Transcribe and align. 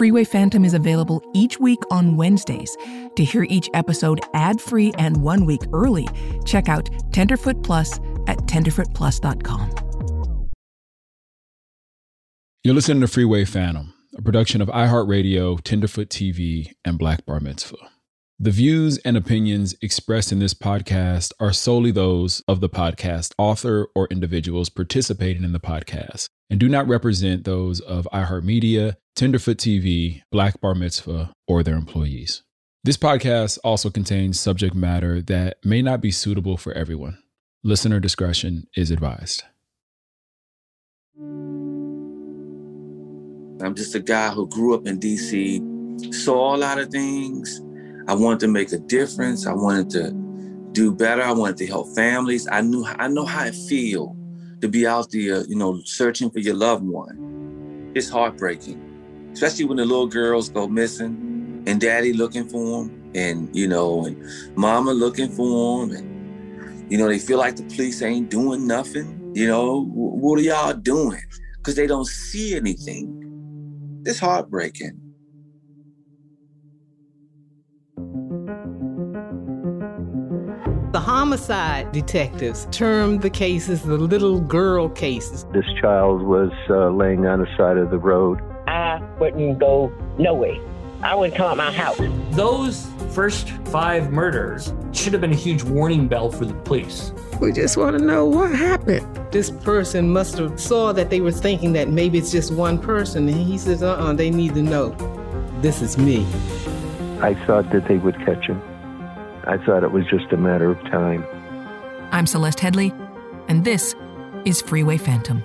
Freeway 0.00 0.24
Phantom 0.24 0.64
is 0.64 0.72
available 0.72 1.20
each 1.34 1.60
week 1.60 1.82
on 1.90 2.16
Wednesdays. 2.16 2.74
To 3.16 3.22
hear 3.22 3.42
each 3.50 3.68
episode 3.74 4.18
ad 4.32 4.58
free 4.58 4.94
and 4.96 5.18
one 5.18 5.44
week 5.44 5.60
early, 5.74 6.08
check 6.46 6.70
out 6.70 6.88
Tenderfoot 7.12 7.62
Plus 7.62 7.98
at 8.26 8.38
tenderfootplus.com. 8.46 9.74
You're 12.64 12.74
listening 12.74 13.02
to 13.02 13.08
Freeway 13.08 13.44
Phantom, 13.44 13.92
a 14.16 14.22
production 14.22 14.62
of 14.62 14.68
iHeartRadio, 14.68 15.60
Tenderfoot 15.60 16.08
TV, 16.08 16.72
and 16.82 16.98
Black 16.98 17.26
Bar 17.26 17.40
Mitzvah. 17.40 17.76
The 18.42 18.50
views 18.50 18.96
and 19.04 19.18
opinions 19.18 19.74
expressed 19.82 20.32
in 20.32 20.38
this 20.38 20.54
podcast 20.54 21.34
are 21.40 21.52
solely 21.52 21.90
those 21.90 22.40
of 22.48 22.60
the 22.60 22.70
podcast 22.70 23.32
author 23.36 23.88
or 23.94 24.08
individuals 24.10 24.70
participating 24.70 25.44
in 25.44 25.52
the 25.52 25.60
podcast 25.60 26.30
and 26.48 26.58
do 26.58 26.66
not 26.66 26.88
represent 26.88 27.44
those 27.44 27.80
of 27.80 28.08
iHeartMedia, 28.14 28.96
Tenderfoot 29.14 29.58
TV, 29.58 30.22
Black 30.32 30.58
Bar 30.58 30.74
Mitzvah, 30.74 31.34
or 31.46 31.62
their 31.62 31.74
employees. 31.74 32.42
This 32.82 32.96
podcast 32.96 33.58
also 33.62 33.90
contains 33.90 34.40
subject 34.40 34.74
matter 34.74 35.20
that 35.20 35.58
may 35.62 35.82
not 35.82 36.00
be 36.00 36.10
suitable 36.10 36.56
for 36.56 36.72
everyone. 36.72 37.18
Listener 37.62 38.00
discretion 38.00 38.66
is 38.74 38.90
advised. 38.90 39.42
I'm 43.62 43.74
just 43.74 43.94
a 43.94 44.00
guy 44.00 44.30
who 44.30 44.48
grew 44.48 44.74
up 44.74 44.86
in 44.86 44.98
DC, 44.98 46.14
saw 46.14 46.56
a 46.56 46.56
lot 46.56 46.78
of 46.78 46.88
things. 46.88 47.60
I 48.10 48.14
wanted 48.14 48.40
to 48.40 48.48
make 48.48 48.72
a 48.72 48.78
difference. 48.78 49.46
I 49.46 49.52
wanted 49.52 49.88
to 49.90 50.10
do 50.72 50.92
better. 50.92 51.22
I 51.22 51.30
wanted 51.30 51.58
to 51.58 51.66
help 51.68 51.94
families. 51.94 52.48
I 52.50 52.60
knew 52.60 52.84
I 52.84 53.06
know 53.06 53.24
how 53.24 53.44
it 53.44 53.54
feel 53.54 54.16
to 54.60 54.66
be 54.68 54.84
out 54.84 55.12
there, 55.12 55.46
you 55.46 55.54
know, 55.54 55.80
searching 55.84 56.28
for 56.28 56.40
your 56.40 56.56
loved 56.56 56.82
one. 56.82 57.92
It's 57.94 58.08
heartbreaking, 58.08 59.30
especially 59.32 59.66
when 59.66 59.76
the 59.76 59.84
little 59.84 60.08
girls 60.08 60.48
go 60.48 60.66
missing 60.66 61.62
and 61.68 61.80
daddy 61.80 62.12
looking 62.12 62.48
for 62.48 62.82
them 62.82 63.12
and, 63.14 63.48
you 63.54 63.68
know, 63.68 64.04
and 64.04 64.20
mama 64.56 64.92
looking 64.92 65.28
for 65.28 65.86
them. 65.86 65.94
And, 65.94 66.90
you 66.90 66.98
know, 66.98 67.06
they 67.06 67.20
feel 67.20 67.38
like 67.38 67.54
the 67.54 67.62
police 67.62 68.02
ain't 68.02 68.28
doing 68.28 68.66
nothing. 68.66 69.30
You 69.36 69.46
know, 69.46 69.84
what 69.84 70.40
are 70.40 70.42
y'all 70.42 70.74
doing? 70.74 71.22
Because 71.58 71.76
they 71.76 71.86
don't 71.86 72.08
see 72.08 72.56
anything. 72.56 74.02
It's 74.04 74.18
heartbreaking. 74.18 75.00
Homicide 81.10 81.90
detectives 81.90 82.68
termed 82.70 83.20
the 83.20 83.28
cases 83.28 83.82
the 83.82 83.98
little 83.98 84.38
girl 84.38 84.88
cases. 84.88 85.44
This 85.52 85.64
child 85.80 86.22
was 86.22 86.52
uh, 86.68 86.90
laying 86.90 87.26
on 87.26 87.40
the 87.40 87.48
side 87.56 87.78
of 87.78 87.90
the 87.90 87.98
road. 87.98 88.40
I 88.68 89.02
wouldn't 89.18 89.58
go 89.58 89.92
nowhere. 90.18 90.54
I 91.02 91.16
wouldn't 91.16 91.36
come 91.36 91.50
out 91.50 91.56
my 91.56 91.72
house. 91.72 91.98
Those 92.30 92.86
first 93.10 93.48
five 93.72 94.12
murders 94.12 94.72
should 94.92 95.12
have 95.12 95.20
been 95.20 95.32
a 95.32 95.36
huge 95.36 95.64
warning 95.64 96.06
bell 96.06 96.30
for 96.30 96.44
the 96.44 96.54
police. 96.54 97.12
We 97.40 97.50
just 97.50 97.76
want 97.76 97.98
to 97.98 98.04
know 98.04 98.24
what 98.24 98.52
happened. 98.54 99.04
This 99.32 99.50
person 99.50 100.12
must 100.12 100.38
have 100.38 100.60
saw 100.60 100.92
that 100.92 101.10
they 101.10 101.20
were 101.20 101.32
thinking 101.32 101.72
that 101.72 101.88
maybe 101.88 102.18
it's 102.18 102.30
just 102.30 102.52
one 102.52 102.78
person, 102.78 103.28
and 103.28 103.36
he 103.36 103.58
says, 103.58 103.82
"Uh-uh, 103.82 104.12
they 104.12 104.30
need 104.30 104.54
to 104.54 104.62
know. 104.62 104.90
This 105.60 105.82
is 105.82 105.98
me." 105.98 106.24
I 107.20 107.34
thought 107.46 107.68
that 107.72 107.88
they 107.88 107.96
would 107.96 108.16
catch 108.24 108.46
him. 108.46 108.62
I 109.44 109.56
thought 109.64 109.84
it 109.84 109.92
was 109.92 110.04
just 110.06 110.32
a 110.32 110.36
matter 110.36 110.70
of 110.70 110.78
time. 110.84 111.24
I'm 112.12 112.26
Celeste 112.26 112.58
Headlee, 112.58 112.92
and 113.48 113.64
this 113.64 113.94
is 114.44 114.60
Freeway 114.60 114.98
Phantom. 114.98 115.44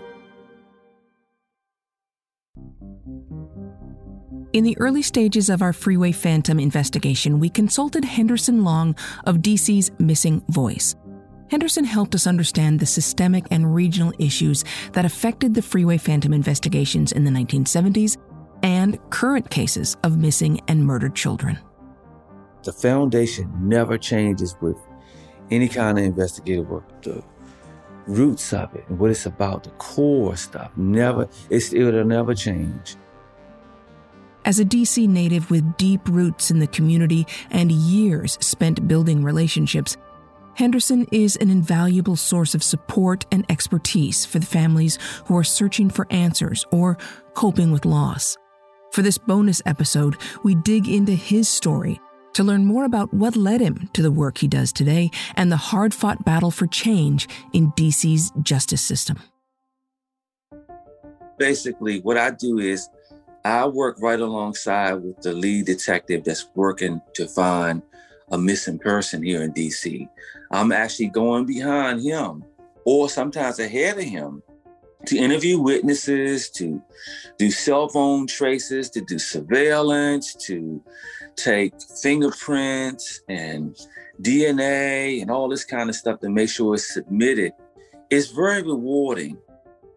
In 4.54 4.64
the 4.64 4.78
early 4.80 5.02
stages 5.02 5.50
of 5.50 5.62
our 5.62 5.74
Freeway 5.74 6.12
Phantom 6.14 6.60
investigation, 6.60 7.40
we 7.40 7.50
consulted 7.50 8.06
Henderson 8.06 8.64
Long 8.64 8.96
of 9.26 9.38
DC's 9.38 9.92
Missing 10.00 10.44
Voice. 10.50 10.96
Henderson 11.52 11.84
helped 11.84 12.16
us 12.16 12.26
understand 12.26 12.80
the 12.80 12.86
systemic 12.86 13.46
and 13.52 13.76
regional 13.76 14.14
issues 14.18 14.64
that 14.94 15.06
affected 15.06 15.54
the 15.54 15.62
Freeway 15.62 15.98
Phantom 15.98 16.34
investigations 16.34 17.12
in 17.12 17.26
the 17.26 17.32
1970s 17.32 18.18
and 18.64 18.98
current 19.10 19.50
cases 19.50 19.98
of 20.04 20.18
missing 20.18 20.60
and 20.68 20.86
murdered 20.86 21.16
children. 21.16 21.60
The 22.66 22.74
foundation 22.74 23.52
never 23.62 23.96
changes 23.96 24.58
with 24.60 24.76
any 25.52 25.70
kind 25.70 26.00
of 26.00 26.04
investigative 26.04 26.68
work. 26.68 27.04
The 27.04 27.24
roots 28.08 28.52
of 28.54 28.74
it 28.74 28.84
and 28.90 28.98
what 28.98 29.12
it's 29.12 29.28
about, 29.28 29.66
the 29.66 29.70
core 29.72 30.36
stuff, 30.36 30.72
never, 30.76 31.30
it's, 31.52 31.74
it'll 31.74 32.04
never 32.04 32.34
change. 32.34 32.96
As 34.46 34.60
a 34.60 34.66
DC 34.66 35.08
native 35.08 35.52
with 35.52 35.78
deep 35.78 36.02
roots 36.10 36.50
in 36.50 36.58
the 36.58 36.66
community 36.66 37.28
and 37.52 37.72
years 37.72 38.40
spent 38.42 38.88
building 38.88 39.24
relationships, 39.24 39.98
Henderson 40.56 41.06
is 41.12 41.36
an 41.36 41.52
invaluable 41.52 42.16
source 42.16 42.56
of 42.56 42.64
support 42.64 43.28
and 43.32 43.46
expertise 43.50 44.26
for 44.26 44.40
the 44.40 44.46
families 44.48 44.98
who 45.28 45.38
are 45.38 45.44
searching 45.44 45.92
for 45.92 46.08
answers 46.10 46.66
or 46.72 46.98
coping 47.36 47.72
with 47.72 47.86
loss. 47.86 48.38
For 48.92 49.04
this 49.04 49.20
bonus 49.20 49.62
episode, 49.68 50.18
we 50.44 50.56
dig 50.56 50.88
into 50.88 51.12
his 51.12 51.48
story 51.48 52.00
to 52.36 52.44
learn 52.44 52.66
more 52.66 52.86
about 52.86 53.14
what 53.14 53.36
led 53.36 53.62
him 53.62 53.90
to 53.94 54.02
the 54.02 54.12
work 54.12 54.38
he 54.38 54.48
does 54.48 54.72
today 54.72 55.10
and 55.36 55.52
the 55.52 55.58
hard 55.58 55.94
fought 55.94 56.24
battle 56.24 56.52
for 56.52 56.68
change 56.68 57.28
in 57.54 57.72
DC's 57.72 58.32
justice 58.44 58.82
system. 58.82 59.20
Basically, 61.38 62.00
what 62.02 62.18
I 62.18 62.32
do 62.32 62.60
is 62.60 62.88
I 63.44 63.68
work 63.68 63.98
right 64.00 64.20
alongside 64.20 64.96
with 64.96 65.22
the 65.22 65.34
lead 65.34 65.66
detective 65.66 66.24
that's 66.24 66.48
working 66.56 67.02
to 67.14 67.28
find 67.28 67.82
a 68.32 68.38
missing 68.38 68.80
person 68.80 69.22
here 69.22 69.44
in 69.44 69.54
DC. 69.54 70.08
I'm 70.52 70.72
actually 70.72 71.10
going 71.10 71.46
behind 71.46 72.02
him 72.02 72.44
or 72.86 73.10
sometimes 73.10 73.60
ahead 73.60 73.98
of 73.98 74.04
him 74.04 74.42
to 75.06 75.18
interview 75.18 75.60
witnesses, 75.60 76.50
to 76.50 76.82
do 77.38 77.52
cell 77.52 77.88
phone 77.90 78.28
traces, 78.28 78.90
to 78.90 79.02
do 79.02 79.20
surveillance, 79.20 80.34
to 80.36 80.84
take 81.36 81.74
fingerprints 82.02 83.22
and 83.30 83.76
DNA 84.22 85.22
and 85.22 85.30
all 85.30 85.50
this 85.50 85.64
kind 85.64 85.90
of 85.90 85.96
stuff 85.96 86.20
to 86.22 86.30
make 86.30 86.50
sure 86.50 86.76
it's 86.76 86.94
submitted. 86.94 87.54
It's 88.10 88.32
very 88.32 88.62
rewarding. 88.62 89.38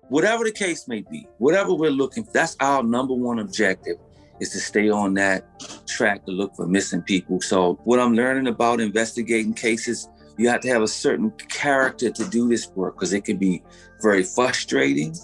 Whatever 0.09 0.45
the 0.45 0.53
case 0.53 0.89
may 0.89 1.03
be, 1.03 1.27
whatever 1.39 1.75
we're 1.75 1.91
looking 1.91 2.25
for, 2.25 2.33
that's 2.33 2.57
our 2.61 2.83
number 2.83 3.15
one 3.15 3.39
objective 3.39 3.97
is 4.41 4.51
to 4.51 4.59
stay 4.59 4.89
on 4.89 5.15
that 5.15 5.45
track 5.87 6.25
to 6.27 6.33
look 6.33 6.55
for 6.55 6.67
missing 6.67 7.03
people. 7.03 7.41
So 7.41 7.79
what 7.85 7.99
I'm 7.99 8.15
learning 8.15 8.47
about 8.47 8.81
investigating 8.81 9.53
cases, 9.53 10.09
you 10.37 10.49
have 10.49 10.61
to 10.61 10.69
have 10.69 10.83
a 10.83 10.89
certain 10.89 11.31
character 11.49 12.11
to 12.11 12.25
do 12.31 12.49
this 12.49 12.69
work 12.75 12.95
because 12.95 13.13
it 13.13 13.25
can 13.25 13.37
be 13.37 13.63
very 14.01 14.23
frustrating. 14.23 15.15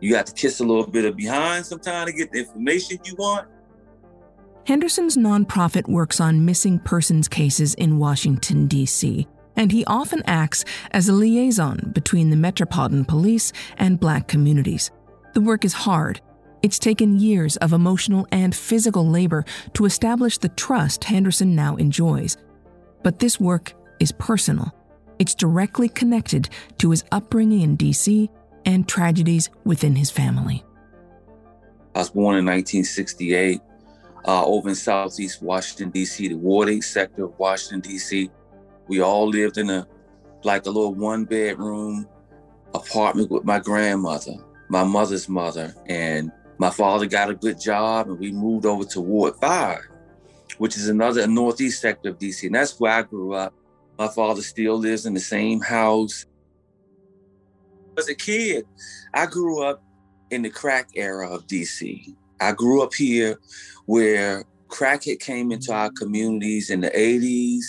You 0.00 0.16
have 0.16 0.24
to 0.26 0.32
kiss 0.32 0.60
a 0.60 0.64
little 0.64 0.86
bit 0.86 1.04
of 1.04 1.16
behind 1.16 1.66
sometimes 1.66 2.10
to 2.10 2.16
get 2.16 2.32
the 2.32 2.40
information 2.40 2.98
you 3.04 3.14
want. 3.16 3.48
Henderson's 4.66 5.16
nonprofit 5.16 5.86
works 5.86 6.20
on 6.20 6.44
missing 6.44 6.80
persons 6.80 7.28
cases 7.28 7.74
in 7.74 7.98
Washington, 7.98 8.66
D.C., 8.66 9.28
and 9.54 9.70
he 9.70 9.84
often 9.84 10.24
acts 10.26 10.64
as 10.90 11.08
a 11.08 11.12
liaison 11.12 11.92
between 11.94 12.30
the 12.30 12.36
Metropolitan 12.36 13.04
Police 13.04 13.52
and 13.78 14.00
Black 14.00 14.26
communities. 14.26 14.90
The 15.34 15.40
work 15.40 15.64
is 15.64 15.72
hard, 15.72 16.20
It's 16.62 16.80
taken 16.80 17.20
years 17.20 17.56
of 17.58 17.72
emotional 17.72 18.26
and 18.32 18.52
physical 18.52 19.06
labor 19.06 19.44
to 19.74 19.84
establish 19.84 20.38
the 20.38 20.48
trust 20.48 21.04
Henderson 21.04 21.54
now 21.54 21.76
enjoys. 21.76 22.36
But 23.04 23.20
this 23.20 23.38
work 23.38 23.74
is 24.00 24.10
personal. 24.10 24.74
It's 25.18 25.34
directly 25.34 25.88
connected 25.88 26.48
to 26.78 26.90
his 26.90 27.04
upbringing 27.12 27.60
in 27.60 27.76
D.C. 27.76 28.28
and 28.64 28.88
tragedies 28.88 29.48
within 29.64 29.94
his 29.94 30.10
family. 30.10 30.64
I 31.94 32.00
was 32.00 32.10
born 32.10 32.36
in 32.36 32.44
1968 32.44 33.60
uh, 34.26 34.44
over 34.44 34.68
in 34.68 34.74
Southeast 34.74 35.42
Washington, 35.42 35.90
D.C., 35.90 36.28
the 36.28 36.34
Ward 36.34 36.68
8 36.68 36.80
sector 36.82 37.24
of 37.24 37.38
Washington, 37.38 37.80
D.C. 37.80 38.30
We 38.88 39.00
all 39.00 39.28
lived 39.28 39.58
in 39.58 39.70
a 39.70 39.86
like 40.42 40.66
a 40.66 40.70
little 40.70 40.94
one 40.94 41.24
bedroom 41.24 42.06
apartment 42.74 43.30
with 43.30 43.44
my 43.44 43.58
grandmother, 43.58 44.34
my 44.68 44.84
mother's 44.84 45.28
mother, 45.28 45.74
and 45.86 46.30
my 46.58 46.70
father 46.70 47.06
got 47.06 47.30
a 47.30 47.34
good 47.34 47.60
job 47.60 48.08
and 48.08 48.18
we 48.18 48.32
moved 48.32 48.64
over 48.64 48.84
to 48.84 49.00
Ward 49.00 49.34
5, 49.40 49.80
which 50.58 50.76
is 50.76 50.88
another 50.88 51.26
northeast 51.26 51.80
sector 51.80 52.10
of 52.10 52.18
DC. 52.18 52.44
And 52.44 52.54
that's 52.54 52.78
where 52.78 52.92
I 52.92 53.02
grew 53.02 53.34
up. 53.34 53.54
My 53.98 54.08
father 54.08 54.42
still 54.42 54.76
lives 54.76 55.06
in 55.06 55.14
the 55.14 55.20
same 55.20 55.60
house. 55.60 56.26
As 57.98 58.08
a 58.08 58.14
kid, 58.14 58.66
I 59.14 59.26
grew 59.26 59.62
up 59.62 59.82
in 60.30 60.42
the 60.42 60.50
crack 60.50 60.90
era 60.94 61.28
of 61.28 61.46
DC. 61.46 62.14
I 62.40 62.52
grew 62.52 62.82
up 62.82 62.94
here 62.94 63.38
where 63.86 64.44
crack 64.68 65.04
had 65.04 65.20
came 65.20 65.52
into 65.52 65.72
our 65.72 65.90
communities 65.90 66.70
in 66.70 66.80
the 66.80 66.90
80s 66.90 67.62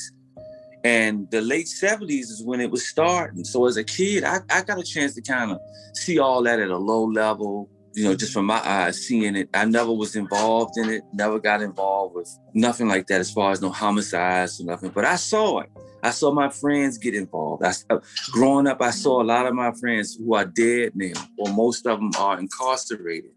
and 0.84 1.30
the 1.31 1.42
late 1.42 1.66
70s 1.66 2.31
is 2.31 2.44
when 2.44 2.62
it 2.62 2.72
was 2.72 2.88
starting. 2.88 3.44
So 3.44 3.66
as 3.66 3.78
a 3.78 3.84
kid, 3.84 4.24
I, 4.24 4.40
I 4.50 4.62
got 4.62 4.80
a 4.80 4.84
chance 4.84 5.14
to 5.16 5.22
kind 5.22 5.52
of 5.52 5.60
see 5.94 6.19
all 6.19 6.42
that 6.44 6.60
at 6.60 6.69
a 6.69 6.78
low 6.78 7.04
level, 7.04 7.69
you 7.94 8.04
know, 8.04 8.16
just 8.16 8.31
from 8.31 8.46
my 8.46 8.62
eyes, 8.64 9.06
seeing 9.06 9.36
it. 9.36 9.50
I 9.54 9.66
never 9.66 9.92
was 9.92 10.16
involved 10.16 10.78
in 10.78 10.90
it, 10.90 11.02
never 11.14 11.40
got 11.40 11.62
involved 11.62 12.16
with 12.16 12.30
nothing 12.54 12.88
like 12.88 13.08
that 13.08 13.19
as 13.19 13.31
far 13.31 13.52
as 13.52 13.62
no 13.62 13.69
homicides 13.69 14.62
or 14.62 14.66
nothing. 14.66 14.92
But 14.92 15.06
I 15.06 15.16
saw 15.16 15.60
it. 15.60 15.69
I 16.04 16.12
saw 16.12 16.31
my 16.31 16.50
friends 16.50 16.98
get 16.98 17.16
involved. 17.16 17.64
I, 17.66 17.74
uh, 17.90 18.00
growing 18.31 18.68
up, 18.68 18.81
I 18.81 18.92
saw 18.92 19.22
a 19.22 19.25
lot 19.25 19.46
of 19.46 19.56
my 19.56 19.74
friends 19.74 20.16
who 20.16 20.36
are 20.36 20.46
dead 20.46 20.92
now, 20.96 21.19
or 21.38 21.52
most 21.52 21.86
of 21.88 22.00
them 22.00 22.12
are 22.18 22.40
incarcerated. 22.40 23.31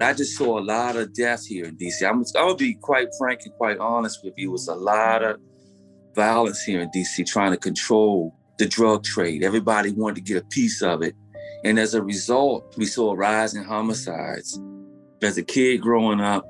I 0.00 0.12
just 0.12 0.36
saw 0.36 0.58
a 0.58 0.64
lot 0.64 0.96
of 0.96 1.14
death 1.14 1.46
here 1.46 1.66
in 1.66 1.76
DC. 1.76 2.02
I'm, 2.08 2.24
I 2.36 2.44
would 2.44 2.58
be 2.58 2.74
quite 2.74 3.08
frank 3.18 3.42
and 3.44 3.54
quite 3.54 3.78
honest 3.78 4.24
with 4.24 4.34
you. 4.36 4.48
It 4.48 4.52
was 4.52 4.68
a 4.68 4.74
lot 4.74 5.22
of 5.22 5.40
violence 6.14 6.62
here 6.62 6.80
in 6.80 6.90
DC 6.90 7.26
trying 7.26 7.52
to 7.52 7.56
control 7.56 8.34
the 8.58 8.66
drug 8.66 9.04
trade. 9.04 9.42
Everybody 9.42 9.92
wanted 9.92 10.16
to 10.16 10.20
get 10.22 10.42
a 10.42 10.46
piece 10.46 10.82
of 10.82 11.02
it. 11.02 11.14
And 11.64 11.78
as 11.78 11.94
a 11.94 12.02
result, 12.02 12.74
we 12.76 12.86
saw 12.86 13.12
a 13.12 13.16
rise 13.16 13.54
in 13.54 13.64
homicides. 13.64 14.60
As 15.22 15.38
a 15.38 15.42
kid 15.42 15.80
growing 15.80 16.20
up, 16.20 16.44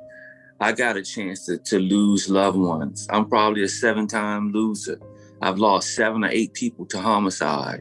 I 0.60 0.72
got 0.72 0.96
a 0.96 1.02
chance 1.02 1.46
to, 1.46 1.58
to 1.58 1.78
lose 1.78 2.28
loved 2.28 2.56
ones. 2.58 3.06
I'm 3.10 3.28
probably 3.28 3.62
a 3.62 3.68
seven 3.68 4.06
time 4.06 4.52
loser. 4.52 4.98
I've 5.42 5.58
lost 5.58 5.94
seven 5.94 6.24
or 6.24 6.28
eight 6.28 6.54
people 6.54 6.86
to 6.86 7.00
homicide. 7.00 7.80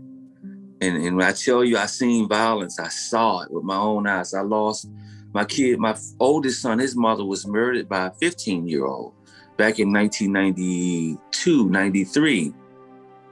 And, 0.81 0.97
and 0.97 1.15
when 1.15 1.25
I 1.25 1.31
tell 1.31 1.63
you 1.63 1.77
I 1.77 1.85
seen 1.85 2.27
violence, 2.27 2.79
I 2.79 2.89
saw 2.89 3.41
it 3.41 3.51
with 3.51 3.63
my 3.63 3.77
own 3.77 4.05
eyes. 4.05 4.33
I 4.33 4.41
lost 4.41 4.89
my 5.33 5.45
kid, 5.45 5.79
my 5.79 5.97
oldest 6.19 6.61
son, 6.61 6.79
his 6.79 6.95
mother 6.95 7.25
was 7.25 7.47
murdered 7.47 7.89
by 7.89 8.07
a 8.07 8.11
15 8.11 8.67
year 8.67 8.85
old 8.85 9.13
back 9.57 9.79
in 9.79 9.91
1992, 9.91 11.69
93. 11.69 12.53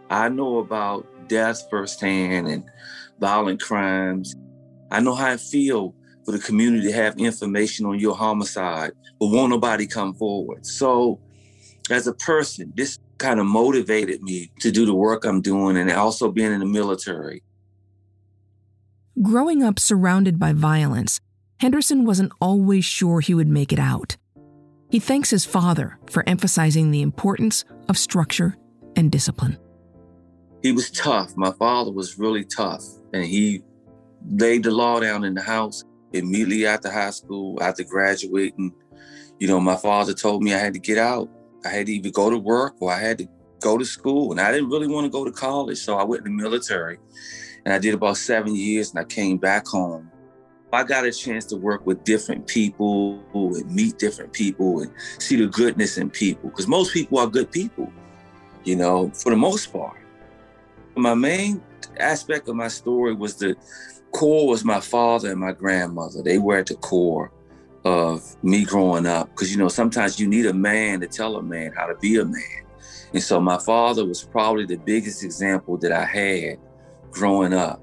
I 0.09 0.29
know 0.29 0.57
about 0.57 1.07
death 1.27 1.67
firsthand 1.69 2.47
and 2.47 2.63
violent 3.19 3.61
crimes. 3.61 4.35
I 4.89 4.99
know 4.99 5.15
how 5.15 5.31
it 5.31 5.39
feels 5.39 5.93
for 6.25 6.31
the 6.31 6.39
community 6.39 6.87
to 6.87 6.93
have 6.93 7.17
information 7.17 7.85
on 7.85 7.99
your 7.99 8.15
homicide, 8.15 8.91
but 9.19 9.27
won't 9.27 9.51
nobody 9.51 9.87
come 9.87 10.13
forward. 10.13 10.65
So, 10.65 11.19
as 11.89 12.07
a 12.07 12.13
person, 12.13 12.73
this 12.75 12.99
kind 13.17 13.39
of 13.39 13.45
motivated 13.45 14.21
me 14.21 14.51
to 14.59 14.71
do 14.71 14.85
the 14.85 14.93
work 14.93 15.25
I'm 15.25 15.41
doing 15.41 15.77
and 15.77 15.91
also 15.91 16.31
being 16.31 16.51
in 16.51 16.59
the 16.59 16.65
military. 16.65 17.43
Growing 19.21 19.63
up 19.63 19.79
surrounded 19.79 20.39
by 20.39 20.53
violence, 20.53 21.19
Henderson 21.61 22.05
wasn't 22.05 22.31
always 22.41 22.83
sure 22.83 23.19
he 23.19 23.35
would 23.35 23.47
make 23.47 23.71
it 23.71 23.77
out. 23.77 24.17
He 24.89 24.99
thanks 24.99 25.29
his 25.29 25.45
father 25.45 25.99
for 26.09 26.27
emphasizing 26.27 26.89
the 26.89 27.03
importance 27.03 27.65
of 27.87 27.99
structure 27.99 28.57
and 28.95 29.11
discipline. 29.11 29.59
He 30.63 30.71
was 30.71 30.89
tough. 30.89 31.37
My 31.37 31.51
father 31.51 31.91
was 31.91 32.17
really 32.17 32.45
tough, 32.45 32.83
and 33.13 33.23
he 33.23 33.61
laid 34.27 34.63
the 34.63 34.71
law 34.71 34.99
down 35.01 35.23
in 35.23 35.35
the 35.35 35.43
house 35.43 35.83
immediately 36.13 36.65
after 36.65 36.89
high 36.89 37.11
school, 37.11 37.61
after 37.61 37.83
graduating. 37.83 38.73
You 39.39 39.47
know, 39.47 39.59
my 39.59 39.75
father 39.75 40.15
told 40.15 40.41
me 40.41 40.55
I 40.55 40.57
had 40.57 40.73
to 40.73 40.79
get 40.79 40.97
out. 40.97 41.29
I 41.63 41.69
had 41.69 41.85
to 41.85 41.91
either 41.91 42.09
go 42.09 42.31
to 42.31 42.39
work 42.39 42.73
or 42.79 42.91
I 42.91 42.97
had 42.97 43.19
to 43.19 43.27
go 43.59 43.77
to 43.77 43.85
school. 43.85 44.31
And 44.31 44.41
I 44.41 44.51
didn't 44.51 44.71
really 44.71 44.87
want 44.87 45.05
to 45.05 45.11
go 45.11 45.25
to 45.25 45.31
college, 45.31 45.77
so 45.77 45.95
I 45.95 46.03
went 46.05 46.25
in 46.25 46.35
the 46.35 46.43
military. 46.43 46.97
And 47.65 47.71
I 47.71 47.77
did 47.77 47.93
about 47.93 48.17
seven 48.17 48.55
years, 48.55 48.89
and 48.89 48.99
I 48.99 49.03
came 49.03 49.37
back 49.37 49.67
home 49.67 50.11
I 50.73 50.83
got 50.83 51.05
a 51.05 51.11
chance 51.11 51.45
to 51.45 51.57
work 51.57 51.85
with 51.85 52.03
different 52.03 52.47
people 52.47 53.21
and 53.33 53.69
meet 53.75 53.97
different 53.97 54.31
people 54.31 54.81
and 54.81 54.91
see 55.19 55.35
the 55.35 55.47
goodness 55.47 55.97
in 55.97 56.09
people 56.09 56.49
because 56.49 56.67
most 56.67 56.93
people 56.93 57.19
are 57.19 57.27
good 57.27 57.51
people, 57.51 57.91
you 58.63 58.77
know, 58.77 59.09
for 59.09 59.31
the 59.31 59.35
most 59.35 59.73
part. 59.73 59.97
My 60.95 61.13
main 61.13 61.61
aspect 61.99 62.47
of 62.47 62.55
my 62.55 62.69
story 62.69 63.13
was 63.13 63.35
the 63.35 63.55
core 64.11 64.47
was 64.47 64.63
my 64.63 64.79
father 64.79 65.31
and 65.31 65.39
my 65.39 65.51
grandmother. 65.51 66.21
They 66.21 66.37
were 66.37 66.57
at 66.57 66.67
the 66.67 66.75
core 66.75 67.31
of 67.83 68.41
me 68.43 68.63
growing 68.63 69.05
up 69.05 69.29
because, 69.31 69.51
you 69.51 69.57
know, 69.57 69.67
sometimes 69.67 70.19
you 70.19 70.27
need 70.27 70.45
a 70.45 70.53
man 70.53 71.01
to 71.01 71.07
tell 71.07 71.35
a 71.35 71.43
man 71.43 71.73
how 71.75 71.87
to 71.87 71.95
be 71.95 72.17
a 72.17 72.25
man. 72.25 72.63
And 73.13 73.21
so 73.21 73.41
my 73.41 73.57
father 73.57 74.05
was 74.05 74.23
probably 74.23 74.65
the 74.65 74.77
biggest 74.77 75.23
example 75.23 75.77
that 75.77 75.91
I 75.91 76.05
had 76.05 76.59
growing 77.11 77.53
up 77.53 77.80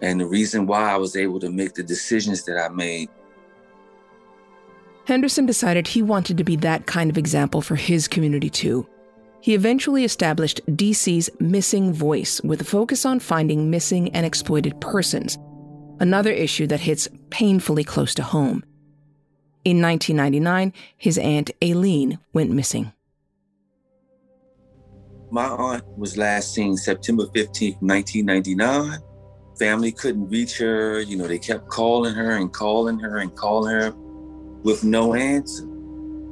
and 0.00 0.20
the 0.20 0.26
reason 0.26 0.66
why 0.66 0.92
I 0.92 0.96
was 0.96 1.16
able 1.16 1.40
to 1.40 1.50
make 1.50 1.74
the 1.74 1.82
decisions 1.82 2.44
that 2.44 2.58
I 2.58 2.68
made. 2.68 3.08
Henderson 5.06 5.46
decided 5.46 5.88
he 5.88 6.02
wanted 6.02 6.36
to 6.36 6.44
be 6.44 6.56
that 6.56 6.86
kind 6.86 7.10
of 7.10 7.16
example 7.16 7.62
for 7.62 7.76
his 7.76 8.08
community 8.08 8.50
too. 8.50 8.86
He 9.40 9.54
eventually 9.54 10.04
established 10.04 10.60
DC's 10.66 11.30
Missing 11.40 11.94
Voice 11.94 12.40
with 12.42 12.60
a 12.60 12.64
focus 12.64 13.06
on 13.06 13.20
finding 13.20 13.70
missing 13.70 14.10
and 14.10 14.26
exploited 14.26 14.80
persons, 14.80 15.38
another 16.00 16.30
issue 16.30 16.66
that 16.66 16.80
hits 16.80 17.08
painfully 17.30 17.84
close 17.84 18.14
to 18.14 18.22
home. 18.22 18.64
In 19.64 19.80
1999, 19.80 20.72
his 20.96 21.18
aunt 21.18 21.50
Aileen 21.62 22.18
went 22.32 22.50
missing. 22.50 22.92
My 25.30 25.46
aunt 25.46 25.84
was 25.96 26.16
last 26.16 26.54
seen 26.54 26.76
September 26.76 27.26
15, 27.34 27.76
1999 27.80 28.98
family 29.58 29.92
couldn't 29.92 30.28
reach 30.28 30.58
her. 30.58 31.00
You 31.00 31.16
know, 31.16 31.26
they 31.26 31.38
kept 31.38 31.68
calling 31.68 32.14
her 32.14 32.36
and 32.36 32.52
calling 32.52 32.98
her 32.98 33.18
and 33.18 33.34
calling 33.34 33.74
her 33.74 33.92
with 34.62 34.84
no 34.84 35.14
answer. 35.14 35.66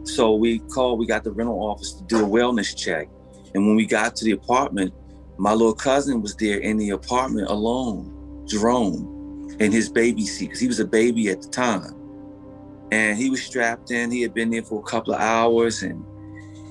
So 0.04 0.34
we 0.34 0.60
called, 0.60 0.98
we 0.98 1.06
got 1.06 1.24
the 1.24 1.32
rental 1.32 1.58
office 1.58 1.92
to 1.94 2.04
do 2.04 2.24
a 2.24 2.28
wellness 2.28 2.76
check. 2.76 3.08
And 3.54 3.66
when 3.66 3.76
we 3.76 3.86
got 3.86 4.14
to 4.16 4.24
the 4.24 4.32
apartment, 4.32 4.94
my 5.38 5.52
little 5.52 5.74
cousin 5.74 6.22
was 6.22 6.36
there 6.36 6.58
in 6.58 6.76
the 6.76 6.90
apartment 6.90 7.48
alone, 7.50 8.44
Jerome, 8.46 9.56
in 9.58 9.72
his 9.72 9.88
baby 9.88 10.24
seat, 10.24 10.46
because 10.46 10.60
he 10.60 10.68
was 10.68 10.80
a 10.80 10.86
baby 10.86 11.28
at 11.28 11.42
the 11.42 11.48
time. 11.48 11.94
And 12.92 13.18
he 13.18 13.30
was 13.30 13.42
strapped 13.42 13.90
in. 13.90 14.10
He 14.10 14.22
had 14.22 14.32
been 14.32 14.50
there 14.50 14.62
for 14.62 14.80
a 14.80 14.82
couple 14.82 15.12
of 15.12 15.20
hours. 15.20 15.82
And, 15.82 16.04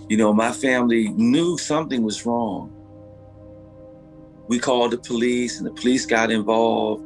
you 0.10 0.18
know, 0.18 0.34
my 0.34 0.52
family 0.52 1.10
knew 1.10 1.58
something 1.58 2.04
was 2.04 2.26
wrong 2.26 2.75
we 4.48 4.60
called 4.60 4.92
the 4.92 4.98
police 4.98 5.58
and 5.58 5.68
the 5.68 5.72
police 5.72 6.06
got 6.06 6.32
involved 6.32 7.04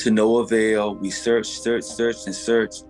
to 0.00 0.10
no 0.10 0.38
avail. 0.38 0.94
We 0.94 1.10
searched, 1.10 1.62
searched, 1.62 1.86
searched, 1.86 2.26
and 2.26 2.34
searched. 2.34 2.84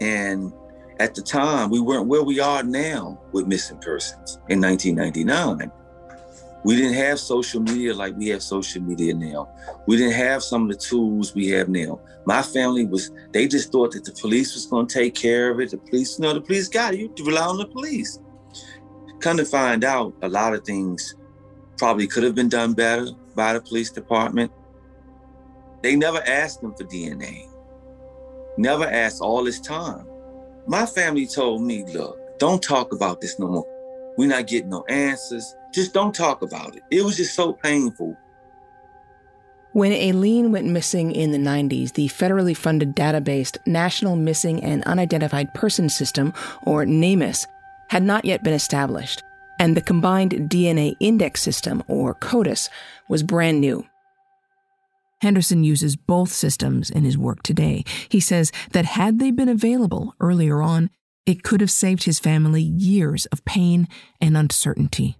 And 0.00 0.52
at 0.98 1.14
the 1.14 1.22
time, 1.22 1.70
we 1.70 1.80
weren't 1.80 2.06
where 2.06 2.22
we 2.22 2.40
are 2.40 2.62
now 2.62 3.20
with 3.32 3.46
missing 3.46 3.78
persons 3.78 4.38
in 4.48 4.60
1999. 4.60 5.70
We 6.62 6.76
didn't 6.76 6.94
have 6.94 7.18
social 7.18 7.62
media 7.62 7.94
like 7.94 8.14
we 8.18 8.28
have 8.28 8.42
social 8.42 8.82
media 8.82 9.14
now. 9.14 9.48
We 9.86 9.96
didn't 9.96 10.12
have 10.12 10.42
some 10.42 10.64
of 10.64 10.68
the 10.68 10.76
tools 10.76 11.34
we 11.34 11.48
have 11.48 11.70
now. 11.70 12.00
My 12.26 12.42
family 12.42 12.84
was, 12.84 13.10
they 13.32 13.48
just 13.48 13.72
thought 13.72 13.92
that 13.92 14.04
the 14.04 14.12
police 14.12 14.54
was 14.54 14.66
going 14.66 14.86
to 14.86 14.94
take 14.94 15.14
care 15.14 15.50
of 15.50 15.60
it. 15.60 15.70
The 15.70 15.78
police, 15.78 16.18
you 16.18 16.24
no, 16.24 16.34
the 16.34 16.42
police 16.42 16.68
got 16.68 16.92
it. 16.92 16.98
You 16.98 17.10
rely 17.24 17.46
on 17.46 17.56
the 17.56 17.66
police. 17.66 18.18
Come 19.20 19.38
to 19.38 19.46
find 19.46 19.84
out, 19.84 20.14
a 20.20 20.28
lot 20.28 20.52
of 20.52 20.64
things 20.64 21.14
probably 21.78 22.06
could 22.06 22.24
have 22.24 22.34
been 22.34 22.50
done 22.50 22.74
better 22.74 23.08
by 23.34 23.52
the 23.52 23.60
police 23.60 23.90
department. 23.90 24.52
They 25.82 25.96
never 25.96 26.22
asked 26.26 26.60
them 26.60 26.74
for 26.74 26.84
DNA. 26.84 27.46
Never 28.58 28.84
asked 28.84 29.20
all 29.20 29.44
this 29.44 29.60
time. 29.60 30.06
My 30.66 30.84
family 30.86 31.26
told 31.26 31.62
me, 31.62 31.84
look, 31.84 32.18
don't 32.38 32.62
talk 32.62 32.92
about 32.92 33.20
this 33.20 33.38
no 33.38 33.48
more. 33.48 33.66
We're 34.16 34.28
not 34.28 34.46
getting 34.46 34.70
no 34.70 34.84
answers. 34.88 35.54
Just 35.72 35.94
don't 35.94 36.14
talk 36.14 36.42
about 36.42 36.76
it. 36.76 36.82
It 36.90 37.02
was 37.02 37.16
just 37.16 37.34
so 37.34 37.52
painful. 37.52 38.16
When 39.72 39.92
Aileen 39.92 40.50
went 40.50 40.66
missing 40.66 41.12
in 41.12 41.30
the 41.30 41.38
90s, 41.38 41.92
the 41.92 42.08
federally 42.08 42.56
funded 42.56 42.96
database 42.96 43.56
National 43.66 44.16
Missing 44.16 44.64
and 44.64 44.82
Unidentified 44.82 45.54
Persons 45.54 45.94
System, 45.94 46.34
or 46.62 46.84
NamUs, 46.84 47.46
had 47.88 48.02
not 48.02 48.24
yet 48.24 48.42
been 48.42 48.52
established, 48.52 49.22
and 49.60 49.76
the 49.76 49.82
Combined 49.82 50.32
DNA 50.50 50.96
Index 51.00 51.42
System, 51.42 51.84
or 51.86 52.14
CODIS, 52.14 52.70
was 53.10 53.22
brand 53.22 53.60
new. 53.60 53.84
Henderson 55.20 55.62
uses 55.62 55.96
both 55.96 56.32
systems 56.32 56.88
in 56.88 57.04
his 57.04 57.18
work 57.18 57.42
today. 57.42 57.84
He 58.08 58.20
says 58.20 58.50
that 58.72 58.86
had 58.86 59.18
they 59.18 59.30
been 59.30 59.50
available 59.50 60.14
earlier 60.18 60.62
on, 60.62 60.88
it 61.26 61.42
could 61.42 61.60
have 61.60 61.70
saved 61.70 62.04
his 62.04 62.18
family 62.18 62.62
years 62.62 63.26
of 63.26 63.44
pain 63.44 63.86
and 64.18 64.34
uncertainty. 64.34 65.18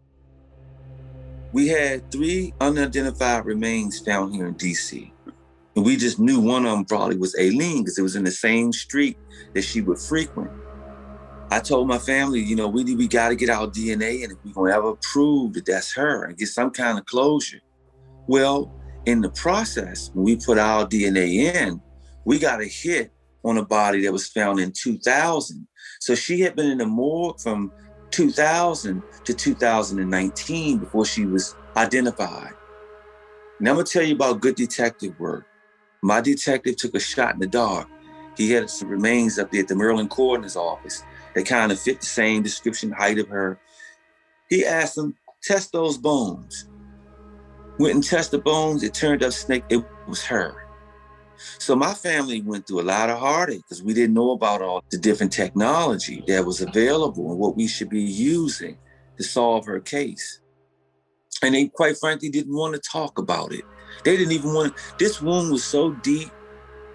We 1.52 1.68
had 1.68 2.10
three 2.10 2.54
unidentified 2.62 3.44
remains 3.44 4.00
found 4.00 4.34
here 4.34 4.46
in 4.46 4.54
DC. 4.54 5.12
And 5.76 5.84
we 5.84 5.96
just 5.96 6.18
knew 6.18 6.40
one 6.40 6.64
of 6.64 6.72
them 6.72 6.86
probably 6.86 7.18
was 7.18 7.36
Aileen 7.38 7.82
because 7.82 7.98
it 7.98 8.02
was 8.02 8.16
in 8.16 8.24
the 8.24 8.30
same 8.30 8.72
street 8.72 9.18
that 9.52 9.62
she 9.62 9.82
would 9.82 9.98
frequent. 9.98 10.50
I 11.52 11.58
told 11.58 11.88
my 11.88 11.98
family, 11.98 12.38
you 12.40 12.54
know, 12.54 12.68
we 12.68 12.84
we 12.94 13.08
got 13.08 13.30
to 13.30 13.36
get 13.36 13.50
our 13.50 13.66
DNA, 13.66 14.22
and 14.22 14.32
if 14.32 14.38
we're 14.44 14.52
gonna 14.52 14.76
ever 14.76 14.94
prove 15.12 15.54
that 15.54 15.66
that's 15.66 15.92
her 15.94 16.24
and 16.24 16.36
get 16.36 16.48
some 16.48 16.70
kind 16.70 16.96
of 16.96 17.06
closure. 17.06 17.60
Well, 18.28 18.72
in 19.06 19.20
the 19.20 19.30
process, 19.30 20.10
when 20.14 20.24
we 20.24 20.36
put 20.36 20.58
our 20.58 20.86
DNA 20.86 21.54
in, 21.54 21.82
we 22.24 22.38
got 22.38 22.60
a 22.60 22.66
hit 22.66 23.10
on 23.44 23.58
a 23.58 23.64
body 23.64 24.02
that 24.02 24.12
was 24.12 24.28
found 24.28 24.60
in 24.60 24.70
2000. 24.70 25.66
So 25.98 26.14
she 26.14 26.40
had 26.40 26.54
been 26.54 26.70
in 26.70 26.78
the 26.78 26.86
morgue 26.86 27.40
from 27.40 27.72
2000 28.10 29.02
to 29.24 29.34
2019 29.34 30.78
before 30.78 31.04
she 31.04 31.26
was 31.26 31.56
identified. 31.76 32.52
Now 33.58 33.70
I'm 33.70 33.76
gonna 33.76 33.86
tell 33.86 34.04
you 34.04 34.14
about 34.14 34.40
good 34.40 34.54
detective 34.54 35.18
work. 35.18 35.46
My 36.02 36.20
detective 36.20 36.76
took 36.76 36.94
a 36.94 37.00
shot 37.00 37.34
in 37.34 37.40
the 37.40 37.48
dark. 37.48 37.88
He 38.36 38.52
had 38.52 38.70
some 38.70 38.88
remains 38.88 39.38
up 39.38 39.50
there 39.50 39.62
at 39.62 39.68
the 39.68 39.74
Maryland 39.74 40.10
coroner's 40.10 40.56
office 40.56 41.02
that 41.34 41.46
kind 41.46 41.72
of 41.72 41.80
fit 41.80 42.00
the 42.00 42.06
same 42.06 42.42
description 42.42 42.90
height 42.90 43.18
of 43.18 43.28
her. 43.28 43.58
He 44.48 44.64
asked 44.64 44.98
him, 44.98 45.14
test 45.42 45.72
those 45.72 45.96
bones. 45.96 46.68
Went 47.78 47.94
and 47.94 48.04
tested 48.04 48.40
the 48.40 48.42
bones. 48.42 48.82
It 48.82 48.94
turned 48.94 49.22
up 49.22 49.32
snake. 49.32 49.64
It 49.68 49.84
was 50.06 50.24
her. 50.24 50.66
So 51.58 51.74
my 51.74 51.94
family 51.94 52.42
went 52.42 52.66
through 52.66 52.82
a 52.82 52.82
lot 52.82 53.08
of 53.08 53.18
heartache 53.18 53.62
because 53.62 53.82
we 53.82 53.94
didn't 53.94 54.14
know 54.14 54.32
about 54.32 54.60
all 54.60 54.84
the 54.90 54.98
different 54.98 55.32
technology 55.32 56.22
that 56.26 56.44
was 56.44 56.60
available 56.60 57.30
and 57.30 57.38
what 57.38 57.56
we 57.56 57.66
should 57.66 57.88
be 57.88 58.02
using 58.02 58.76
to 59.16 59.22
solve 59.24 59.64
her 59.66 59.80
case. 59.80 60.40
And 61.42 61.54
they 61.54 61.68
quite 61.68 61.96
frankly 61.96 62.28
didn't 62.28 62.54
want 62.54 62.74
to 62.74 62.80
talk 62.80 63.18
about 63.18 63.52
it. 63.52 63.64
They 64.04 64.16
didn't 64.16 64.32
even 64.32 64.52
want 64.52 64.74
this 64.98 65.22
wound 65.22 65.50
was 65.50 65.64
so 65.64 65.92
deep 65.92 66.30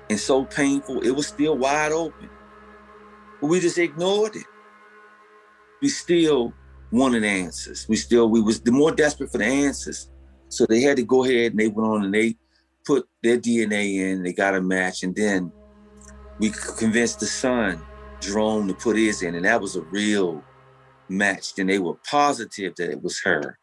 and 0.09 0.19
so 0.19 0.45
painful, 0.45 1.01
it 1.01 1.11
was 1.11 1.27
still 1.27 1.57
wide 1.57 1.91
open. 1.91 2.29
We 3.41 3.59
just 3.59 3.77
ignored 3.77 4.35
it. 4.35 4.45
We 5.81 5.89
still 5.89 6.53
wanted 6.91 7.23
answers. 7.23 7.87
We 7.87 7.95
still, 7.95 8.29
we 8.29 8.41
was 8.41 8.61
the 8.61 8.71
more 8.71 8.91
desperate 8.91 9.31
for 9.31 9.37
the 9.37 9.45
answers. 9.45 10.09
So 10.49 10.65
they 10.65 10.81
had 10.81 10.97
to 10.97 11.03
go 11.03 11.23
ahead 11.25 11.51
and 11.51 11.59
they 11.59 11.67
went 11.67 11.89
on 11.89 12.05
and 12.05 12.13
they 12.13 12.37
put 12.85 13.07
their 13.23 13.37
DNA 13.37 13.99
in, 13.99 14.23
they 14.23 14.33
got 14.33 14.55
a 14.55 14.61
match, 14.61 15.03
and 15.03 15.15
then 15.15 15.51
we 16.39 16.51
convinced 16.77 17.19
the 17.19 17.25
son, 17.25 17.81
Jerome, 18.19 18.67
to 18.67 18.73
put 18.73 18.95
his 18.97 19.23
in, 19.23 19.35
and 19.35 19.45
that 19.45 19.61
was 19.61 19.75
a 19.75 19.81
real 19.81 20.43
match. 21.09 21.53
And 21.57 21.69
they 21.69 21.79
were 21.79 21.95
positive 22.09 22.75
that 22.75 22.91
it 22.91 23.01
was 23.01 23.21
her. 23.23 23.57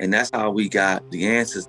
And 0.00 0.12
that's 0.12 0.30
how 0.32 0.50
we 0.50 0.68
got 0.68 1.08
the 1.10 1.26
answers. 1.26 1.68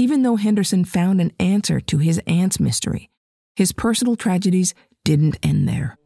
Even 0.00 0.22
though 0.22 0.36
Henderson 0.36 0.86
found 0.86 1.20
an 1.20 1.30
answer 1.38 1.78
to 1.78 1.98
his 1.98 2.18
aunt's 2.26 2.58
mystery, 2.58 3.10
his 3.54 3.70
personal 3.70 4.16
tragedies 4.16 4.72
didn't 5.04 5.36
end 5.42 5.68
there. 5.68 5.98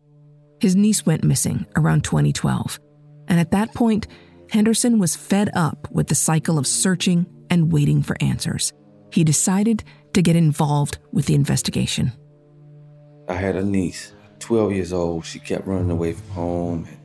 His 0.58 0.74
niece 0.74 1.06
went 1.06 1.22
missing 1.22 1.64
around 1.76 2.02
2012, 2.02 2.80
and 3.28 3.38
at 3.38 3.52
that 3.52 3.72
point, 3.72 4.08
Henderson 4.50 4.98
was 4.98 5.14
fed 5.14 5.48
up 5.54 5.88
with 5.92 6.08
the 6.08 6.16
cycle 6.16 6.58
of 6.58 6.66
searching 6.66 7.24
and 7.50 7.72
waiting 7.72 8.02
for 8.02 8.16
answers. 8.20 8.72
He 9.12 9.22
decided 9.22 9.84
to 10.14 10.22
get 10.22 10.34
involved 10.34 10.98
with 11.12 11.26
the 11.26 11.36
investigation. 11.36 12.10
I 13.28 13.34
had 13.34 13.54
a 13.54 13.64
niece, 13.64 14.12
12 14.40 14.72
years 14.72 14.92
old. 14.92 15.24
She 15.24 15.38
kept 15.38 15.68
running 15.68 15.92
away 15.92 16.14
from 16.14 16.30
home. 16.30 16.88
And, 16.88 16.98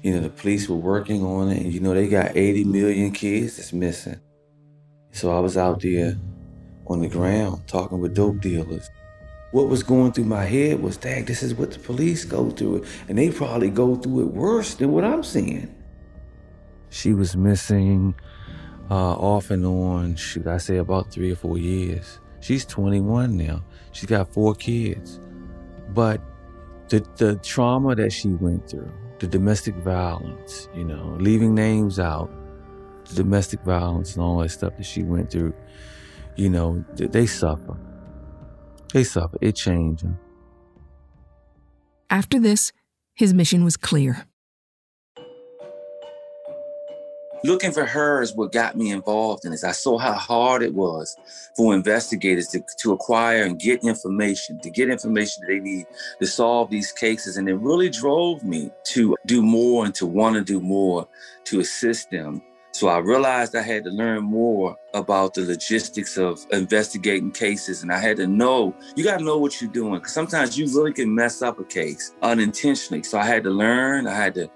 you 0.00 0.14
know, 0.14 0.20
the 0.22 0.30
police 0.30 0.70
were 0.70 0.76
working 0.76 1.22
on 1.22 1.50
it. 1.50 1.60
And, 1.60 1.70
you 1.70 1.80
know, 1.80 1.92
they 1.92 2.08
got 2.08 2.34
80 2.34 2.64
million 2.64 3.12
kids 3.12 3.58
that's 3.58 3.74
missing. 3.74 4.20
So 5.14 5.30
I 5.30 5.38
was 5.38 5.56
out 5.56 5.80
there 5.80 6.16
on 6.88 7.00
the 7.00 7.08
ground 7.08 7.68
talking 7.68 8.00
with 8.00 8.16
dope 8.16 8.40
dealers. 8.40 8.90
What 9.52 9.68
was 9.68 9.84
going 9.84 10.10
through 10.10 10.24
my 10.24 10.44
head 10.44 10.82
was, 10.82 10.96
dang, 10.96 11.24
this 11.24 11.40
is 11.40 11.54
what 11.54 11.70
the 11.70 11.78
police 11.78 12.24
go 12.24 12.50
through. 12.50 12.84
And 13.08 13.16
they 13.16 13.30
probably 13.30 13.70
go 13.70 13.94
through 13.94 14.22
it 14.22 14.26
worse 14.32 14.74
than 14.74 14.90
what 14.90 15.04
I'm 15.04 15.22
seeing. 15.22 15.72
She 16.90 17.14
was 17.14 17.36
missing 17.36 18.16
uh, 18.90 19.14
off 19.14 19.52
and 19.52 19.64
on, 19.64 20.16
should 20.16 20.48
I 20.48 20.56
say, 20.56 20.78
about 20.78 21.12
three 21.12 21.30
or 21.30 21.36
four 21.36 21.58
years. 21.58 22.18
She's 22.40 22.66
21 22.66 23.36
now. 23.36 23.64
She's 23.92 24.06
got 24.06 24.32
four 24.32 24.52
kids. 24.56 25.20
But 25.90 26.20
the, 26.88 27.06
the 27.18 27.36
trauma 27.36 27.94
that 27.94 28.12
she 28.12 28.30
went 28.30 28.68
through, 28.68 28.90
the 29.20 29.28
domestic 29.28 29.76
violence, 29.76 30.68
you 30.74 30.84
know, 30.84 31.16
leaving 31.20 31.54
names 31.54 32.00
out, 32.00 32.32
the 33.08 33.14
domestic 33.14 33.60
violence 33.60 34.14
and 34.14 34.22
all 34.22 34.38
that 34.38 34.50
stuff 34.50 34.76
that 34.76 34.84
she 34.84 35.02
went 35.02 35.30
through, 35.30 35.54
you 36.36 36.50
know, 36.50 36.84
they 36.94 37.26
suffer. 37.26 37.76
They 38.92 39.04
suffer. 39.04 39.36
It 39.40 39.56
changed 39.56 40.04
them. 40.04 40.18
After 42.10 42.38
this, 42.38 42.72
his 43.14 43.34
mission 43.34 43.64
was 43.64 43.76
clear. 43.76 44.26
looking 47.44 47.72
for 47.72 47.84
her 47.84 48.22
is 48.22 48.34
what 48.34 48.52
got 48.52 48.76
me 48.76 48.90
involved 48.90 49.44
in 49.44 49.52
this. 49.52 49.64
I 49.64 49.72
saw 49.72 49.98
how 49.98 50.14
hard 50.14 50.62
it 50.62 50.74
was 50.74 51.14
for 51.56 51.74
investigators 51.74 52.48
to, 52.48 52.62
to 52.80 52.92
acquire 52.92 53.44
and 53.44 53.60
get 53.60 53.84
information, 53.84 54.58
to 54.60 54.70
get 54.70 54.88
information 54.88 55.42
that 55.42 55.52
they 55.52 55.60
need 55.60 55.86
to 56.20 56.26
solve 56.26 56.70
these 56.70 56.90
cases. 56.90 57.36
And 57.36 57.48
it 57.48 57.56
really 57.56 57.90
drove 57.90 58.42
me 58.42 58.70
to 58.84 59.14
do 59.26 59.42
more 59.42 59.84
and 59.84 59.94
to 59.96 60.06
want 60.06 60.36
to 60.36 60.42
do 60.42 60.58
more 60.60 61.06
to 61.44 61.60
assist 61.60 62.10
them. 62.10 62.42
So 62.74 62.88
I 62.88 62.98
realized 62.98 63.54
I 63.54 63.62
had 63.62 63.84
to 63.84 63.90
learn 63.90 64.24
more 64.24 64.76
about 64.94 65.34
the 65.34 65.42
logistics 65.42 66.18
of 66.18 66.44
investigating 66.50 67.30
cases. 67.30 67.84
And 67.84 67.92
I 67.92 67.98
had 67.98 68.16
to 68.16 68.26
know, 68.26 68.74
you 68.96 69.04
got 69.04 69.18
to 69.18 69.24
know 69.24 69.38
what 69.38 69.60
you're 69.60 69.70
doing. 69.70 69.94
Because 69.94 70.12
sometimes 70.12 70.58
you 70.58 70.66
really 70.76 70.92
can 70.92 71.14
mess 71.14 71.40
up 71.40 71.60
a 71.60 71.64
case 71.64 72.12
unintentionally. 72.20 73.04
So 73.04 73.16
I 73.16 73.26
had 73.26 73.44
to 73.44 73.50
learn, 73.50 74.08
I 74.08 74.16
had 74.16 74.34
to 74.34 74.50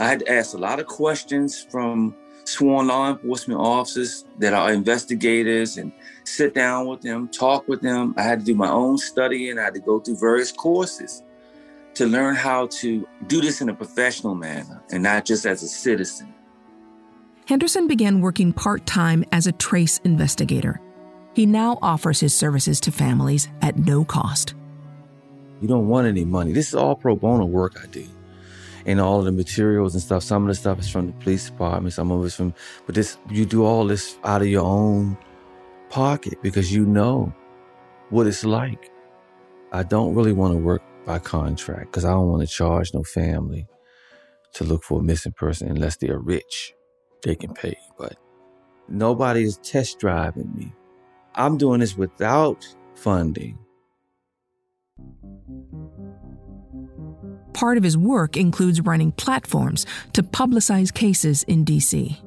I 0.00 0.08
had 0.08 0.18
to 0.18 0.32
ask 0.32 0.54
a 0.54 0.58
lot 0.58 0.80
of 0.80 0.86
questions 0.86 1.62
from 1.70 2.16
sworn 2.42 2.88
law 2.88 3.10
enforcement 3.10 3.60
officers 3.60 4.24
that 4.40 4.52
are 4.52 4.72
investigators 4.72 5.76
and 5.76 5.92
sit 6.24 6.54
down 6.54 6.88
with 6.88 7.00
them, 7.02 7.28
talk 7.28 7.68
with 7.68 7.80
them. 7.80 8.14
I 8.16 8.22
had 8.22 8.40
to 8.40 8.44
do 8.44 8.56
my 8.56 8.68
own 8.68 8.98
study 8.98 9.50
and 9.50 9.60
I 9.60 9.64
had 9.64 9.74
to 9.74 9.80
go 9.80 10.00
through 10.00 10.18
various 10.18 10.50
courses 10.50 11.22
to 11.94 12.06
learn 12.06 12.34
how 12.34 12.66
to 12.66 13.06
do 13.28 13.40
this 13.40 13.60
in 13.60 13.68
a 13.68 13.74
professional 13.74 14.34
manner 14.34 14.82
and 14.90 15.04
not 15.04 15.24
just 15.24 15.46
as 15.46 15.62
a 15.62 15.68
citizen. 15.68 16.33
Henderson 17.46 17.86
began 17.86 18.22
working 18.22 18.54
part 18.54 18.86
time 18.86 19.22
as 19.30 19.46
a 19.46 19.52
trace 19.52 19.98
investigator. 20.04 20.80
He 21.34 21.44
now 21.44 21.78
offers 21.82 22.18
his 22.18 22.34
services 22.34 22.80
to 22.80 22.90
families 22.90 23.48
at 23.60 23.76
no 23.76 24.02
cost. 24.04 24.54
You 25.60 25.68
don't 25.68 25.88
want 25.88 26.06
any 26.06 26.24
money. 26.24 26.52
This 26.52 26.68
is 26.68 26.74
all 26.74 26.94
pro 26.94 27.16
bono 27.16 27.44
work 27.44 27.78
I 27.82 27.86
do 27.86 28.06
and 28.86 28.98
all 29.00 29.18
of 29.18 29.26
the 29.26 29.32
materials 29.32 29.94
and 29.94 30.02
stuff. 30.02 30.22
Some 30.22 30.42
of 30.44 30.48
the 30.48 30.54
stuff 30.54 30.78
is 30.78 30.88
from 30.88 31.08
the 31.08 31.12
police 31.12 31.50
department, 31.50 31.92
some 31.92 32.10
of 32.10 32.24
it's 32.24 32.34
from, 32.34 32.54
but 32.86 32.94
this, 32.94 33.18
you 33.30 33.44
do 33.44 33.64
all 33.64 33.86
this 33.86 34.18
out 34.24 34.40
of 34.40 34.48
your 34.48 34.64
own 34.64 35.18
pocket 35.90 36.40
because 36.42 36.72
you 36.72 36.86
know 36.86 37.34
what 38.08 38.26
it's 38.26 38.44
like. 38.44 38.90
I 39.72 39.82
don't 39.82 40.14
really 40.14 40.32
want 40.32 40.54
to 40.54 40.58
work 40.58 40.82
by 41.04 41.18
contract 41.18 41.92
because 41.92 42.04
I 42.06 42.10
don't 42.10 42.28
want 42.28 42.40
to 42.40 42.54
charge 42.54 42.94
no 42.94 43.02
family 43.02 43.66
to 44.54 44.64
look 44.64 44.82
for 44.82 45.00
a 45.00 45.02
missing 45.02 45.32
person 45.32 45.68
unless 45.68 45.96
they're 45.96 46.18
rich. 46.18 46.74
They 47.24 47.34
can 47.34 47.54
pay, 47.54 47.78
but 47.98 48.18
nobody 48.86 49.44
is 49.44 49.56
test 49.58 49.98
driving 49.98 50.54
me. 50.54 50.74
I'm 51.34 51.56
doing 51.56 51.80
this 51.80 51.96
without 51.96 52.68
funding. 52.94 53.58
Part 57.54 57.78
of 57.78 57.82
his 57.82 57.96
work 57.96 58.36
includes 58.36 58.82
running 58.82 59.10
platforms 59.12 59.86
to 60.12 60.22
publicize 60.22 60.92
cases 60.92 61.44
in 61.44 61.64
D.C. 61.64 62.20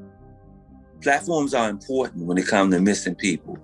Platforms 1.02 1.54
are 1.54 1.70
important 1.70 2.26
when 2.26 2.40
it 2.40 2.48
comes 2.48 2.74
to 2.74 2.82
missing 2.82 3.14
people. 3.14 3.60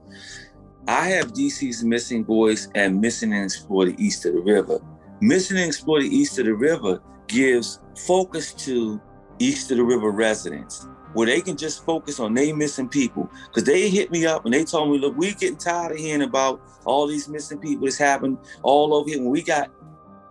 I 0.88 1.08
have 1.08 1.34
DC's 1.34 1.84
Missing 1.84 2.26
Voice 2.26 2.68
and 2.76 3.02
Missing 3.02 3.34
and 3.34 3.46
Exploited 3.46 4.00
East 4.00 4.26
of 4.28 4.34
the 4.34 4.42
River. 4.42 4.80
Missing 5.20 5.58
and 5.58 5.68
Exploited 5.68 6.14
East 6.14 6.38
of 6.38 6.46
the 6.46 6.54
River 6.54 7.02
gives 7.28 7.80
focus 7.98 8.54
to 8.54 9.02
East 9.40 9.72
of 9.72 9.78
the 9.78 9.84
River 9.84 10.12
residents 10.12 10.88
where 11.14 11.28
they 11.28 11.42
can 11.42 11.58
just 11.58 11.86
focus 11.86 12.20
on 12.20 12.34
they 12.34 12.52
missing 12.52 12.90
people. 12.90 13.30
Because 13.48 13.64
they 13.64 13.90
hit 13.90 14.12
me 14.12 14.26
up 14.26 14.46
and 14.46 14.54
they 14.54 14.64
told 14.64 14.92
me, 14.92 14.98
look, 14.98 15.16
we 15.18 15.34
getting 15.34 15.58
tired 15.58 15.92
of 15.94 15.98
hearing 15.98 16.24
about 16.24 16.62
all 16.86 17.08
these 17.08 17.28
missing 17.28 17.60
people 17.60 17.86
that's 17.86 17.98
happened 17.98 18.38
all 18.62 18.94
over 18.94 19.10
here. 19.10 19.20
When 19.20 19.30
we 19.30 19.42
got 19.42 19.72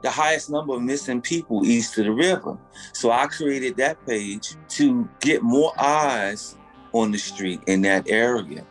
the 0.02 0.10
highest 0.10 0.50
number 0.50 0.74
of 0.74 0.82
missing 0.82 1.20
people 1.20 1.64
east 1.64 1.96
of 1.98 2.04
the 2.04 2.12
river. 2.12 2.58
So 2.92 3.10
I 3.10 3.26
created 3.26 3.76
that 3.76 4.04
page 4.06 4.56
to 4.70 5.08
get 5.20 5.42
more 5.42 5.72
eyes 5.80 6.56
on 6.92 7.12
the 7.12 7.18
street 7.18 7.60
in 7.66 7.82
that 7.82 8.10
area. 8.10 8.66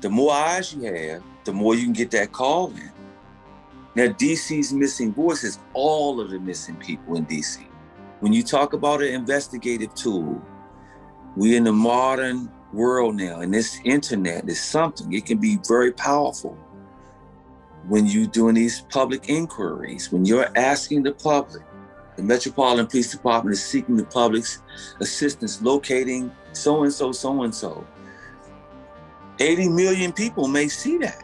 The 0.00 0.10
more 0.10 0.32
eyes 0.32 0.74
you 0.74 0.82
have, 0.92 1.22
the 1.44 1.52
more 1.52 1.74
you 1.74 1.84
can 1.84 1.92
get 1.92 2.10
that 2.10 2.32
call 2.32 2.70
in. 2.70 2.90
Now, 3.94 4.08
DC's 4.08 4.72
missing 4.72 5.14
voice 5.14 5.44
is 5.44 5.60
all 5.72 6.20
of 6.20 6.30
the 6.30 6.40
missing 6.40 6.76
people 6.76 7.16
in 7.16 7.26
DC. 7.26 7.64
When 8.20 8.32
you 8.32 8.42
talk 8.42 8.72
about 8.72 9.02
an 9.02 9.14
investigative 9.14 9.94
tool, 9.94 10.42
we 11.36 11.54
are 11.54 11.56
in 11.56 11.64
the 11.64 11.72
modern 11.72 12.50
world 12.72 13.16
now, 13.16 13.40
and 13.40 13.52
this 13.52 13.80
internet 13.84 14.48
is 14.48 14.60
something, 14.60 15.12
it 15.12 15.26
can 15.26 15.38
be 15.38 15.58
very 15.66 15.92
powerful 15.92 16.56
when 17.88 18.06
you're 18.06 18.26
doing 18.26 18.54
these 18.54 18.80
public 18.82 19.28
inquiries, 19.28 20.10
when 20.10 20.24
you're 20.24 20.50
asking 20.56 21.02
the 21.02 21.12
public, 21.12 21.62
the 22.16 22.22
Metropolitan 22.22 22.86
Police 22.86 23.12
Department 23.12 23.52
is 23.52 23.64
seeking 23.64 23.96
the 23.96 24.04
public's 24.04 24.62
assistance 25.00 25.60
locating 25.60 26.30
so 26.52 26.84
and 26.84 26.92
so, 26.92 27.12
so 27.12 27.42
and 27.42 27.54
so. 27.54 27.86
80 29.40 29.68
million 29.68 30.12
people 30.12 30.46
may 30.46 30.68
see 30.68 30.96
that. 30.98 31.22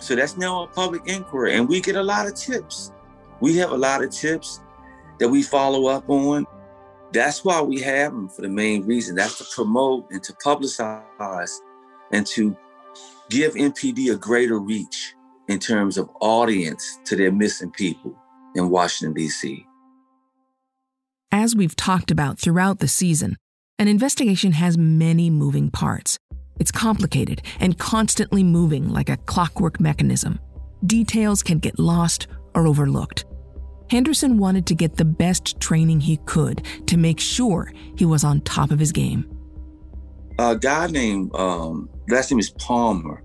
So 0.00 0.14
that's 0.16 0.36
now 0.36 0.64
a 0.64 0.66
public 0.66 1.02
inquiry, 1.06 1.54
and 1.54 1.68
we 1.68 1.80
get 1.80 1.96
a 1.96 2.02
lot 2.02 2.26
of 2.26 2.34
tips. 2.34 2.92
We 3.40 3.56
have 3.58 3.72
a 3.72 3.76
lot 3.76 4.02
of 4.02 4.10
tips 4.10 4.60
that 5.18 5.28
we 5.28 5.42
follow 5.42 5.86
up 5.86 6.08
on. 6.08 6.46
That's 7.14 7.44
why 7.44 7.62
we 7.62 7.80
have 7.80 8.12
them 8.12 8.28
for 8.28 8.42
the 8.42 8.48
main 8.48 8.84
reason. 8.84 9.14
That's 9.14 9.38
to 9.38 9.44
promote 9.54 10.10
and 10.10 10.20
to 10.24 10.32
publicize 10.34 11.52
and 12.10 12.26
to 12.26 12.56
give 13.30 13.54
MPD 13.54 14.12
a 14.12 14.16
greater 14.16 14.58
reach 14.58 15.14
in 15.48 15.60
terms 15.60 15.96
of 15.96 16.10
audience 16.20 16.98
to 17.04 17.14
their 17.14 17.30
missing 17.30 17.70
people 17.70 18.16
in 18.56 18.68
Washington, 18.68 19.14
D.C. 19.14 19.64
As 21.30 21.54
we've 21.54 21.76
talked 21.76 22.10
about 22.10 22.40
throughout 22.40 22.80
the 22.80 22.88
season, 22.88 23.36
an 23.78 23.86
investigation 23.86 24.52
has 24.52 24.76
many 24.76 25.30
moving 25.30 25.70
parts. 25.70 26.18
It's 26.58 26.72
complicated 26.72 27.42
and 27.60 27.78
constantly 27.78 28.42
moving 28.42 28.88
like 28.88 29.08
a 29.08 29.18
clockwork 29.18 29.78
mechanism. 29.78 30.40
Details 30.84 31.44
can 31.44 31.60
get 31.60 31.78
lost 31.78 32.26
or 32.54 32.66
overlooked. 32.66 33.24
Henderson 33.90 34.38
wanted 34.38 34.66
to 34.66 34.74
get 34.74 34.96
the 34.96 35.04
best 35.04 35.60
training 35.60 36.00
he 36.00 36.16
could 36.24 36.64
to 36.86 36.96
make 36.96 37.20
sure 37.20 37.72
he 37.96 38.04
was 38.04 38.24
on 38.24 38.40
top 38.42 38.70
of 38.70 38.78
his 38.78 38.92
game. 38.92 39.28
A 40.38 40.56
guy 40.56 40.88
named, 40.88 41.34
um, 41.34 41.88
last 42.08 42.30
name 42.30 42.40
is 42.40 42.50
Palmer, 42.50 43.22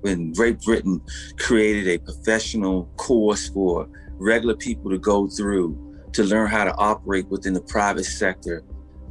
when 0.00 0.32
Great 0.32 0.60
Britain 0.60 1.00
created 1.38 1.88
a 1.88 1.98
professional 1.98 2.84
course 2.96 3.48
for 3.48 3.88
regular 4.18 4.56
people 4.56 4.90
to 4.90 4.98
go 4.98 5.26
through 5.26 5.76
to 6.12 6.24
learn 6.24 6.48
how 6.48 6.64
to 6.64 6.74
operate 6.76 7.28
within 7.28 7.52
the 7.52 7.60
private 7.60 8.04
sector 8.04 8.62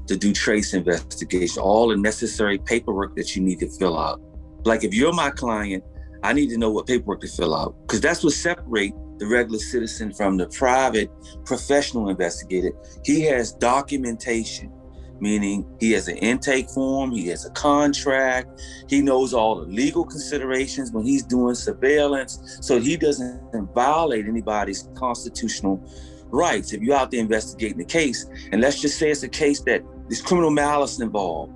to 0.08 0.16
do 0.16 0.34
trace 0.34 0.74
investigation, 0.74 1.62
all 1.62 1.90
the 1.90 1.98
necessary 1.98 2.58
paperwork 2.58 3.16
that 3.16 3.36
you 3.36 3.44
need 3.44 3.60
to 3.60 3.70
fill 3.70 3.98
out. 3.98 4.22
Like 4.66 4.84
if 4.84 4.94
you're 4.94 5.14
my 5.14 5.30
client, 5.30 5.84
I 6.24 6.34
need 6.34 6.50
to 6.50 6.58
know 6.58 6.72
what 6.72 6.88
paperwork 6.88 7.22
to 7.22 7.28
fill 7.28 7.54
out 7.54 7.76
because 7.82 8.02
that's 8.02 8.24
what 8.24 8.34
separates 8.34 8.96
the 9.18 9.28
regular 9.28 9.60
citizen 9.60 10.14
from 10.14 10.38
the 10.38 10.48
private 10.48 11.10
professional 11.46 12.10
investigator. 12.10 12.72
He 13.04 13.22
has 13.24 13.54
documentation 13.54 14.72
meaning 15.20 15.66
he 15.80 15.92
has 15.92 16.08
an 16.08 16.18
intake 16.18 16.70
form, 16.70 17.12
he 17.12 17.28
has 17.28 17.46
a 17.46 17.50
contract, 17.52 18.62
he 18.88 19.02
knows 19.02 19.34
all 19.34 19.56
the 19.56 19.66
legal 19.66 20.06
considerations 20.06 20.92
when 20.92 21.06
he's 21.06 21.24
doing 21.24 21.56
surveillance, 21.56 22.60
so 22.62 22.80
he 22.80 22.98
doesn't 22.98 23.42
violate 23.74 24.26
anybody's 24.26 24.90
constitutional 24.96 25.84
rights. 26.26 26.74
If 26.74 26.82
you're 26.82 26.96
out 26.96 27.12
there 27.12 27.20
investigating 27.20 27.78
the 27.78 27.86
case, 27.86 28.26
and 28.52 28.62
let's 28.62 28.82
just 28.82 28.98
say 28.98 29.10
it's 29.10 29.24
a 29.24 29.30
case 29.30 29.62
that 29.62 29.84
there's 30.08 30.22
criminal 30.22 30.52
malice 30.52 31.00
involved, 31.00 31.54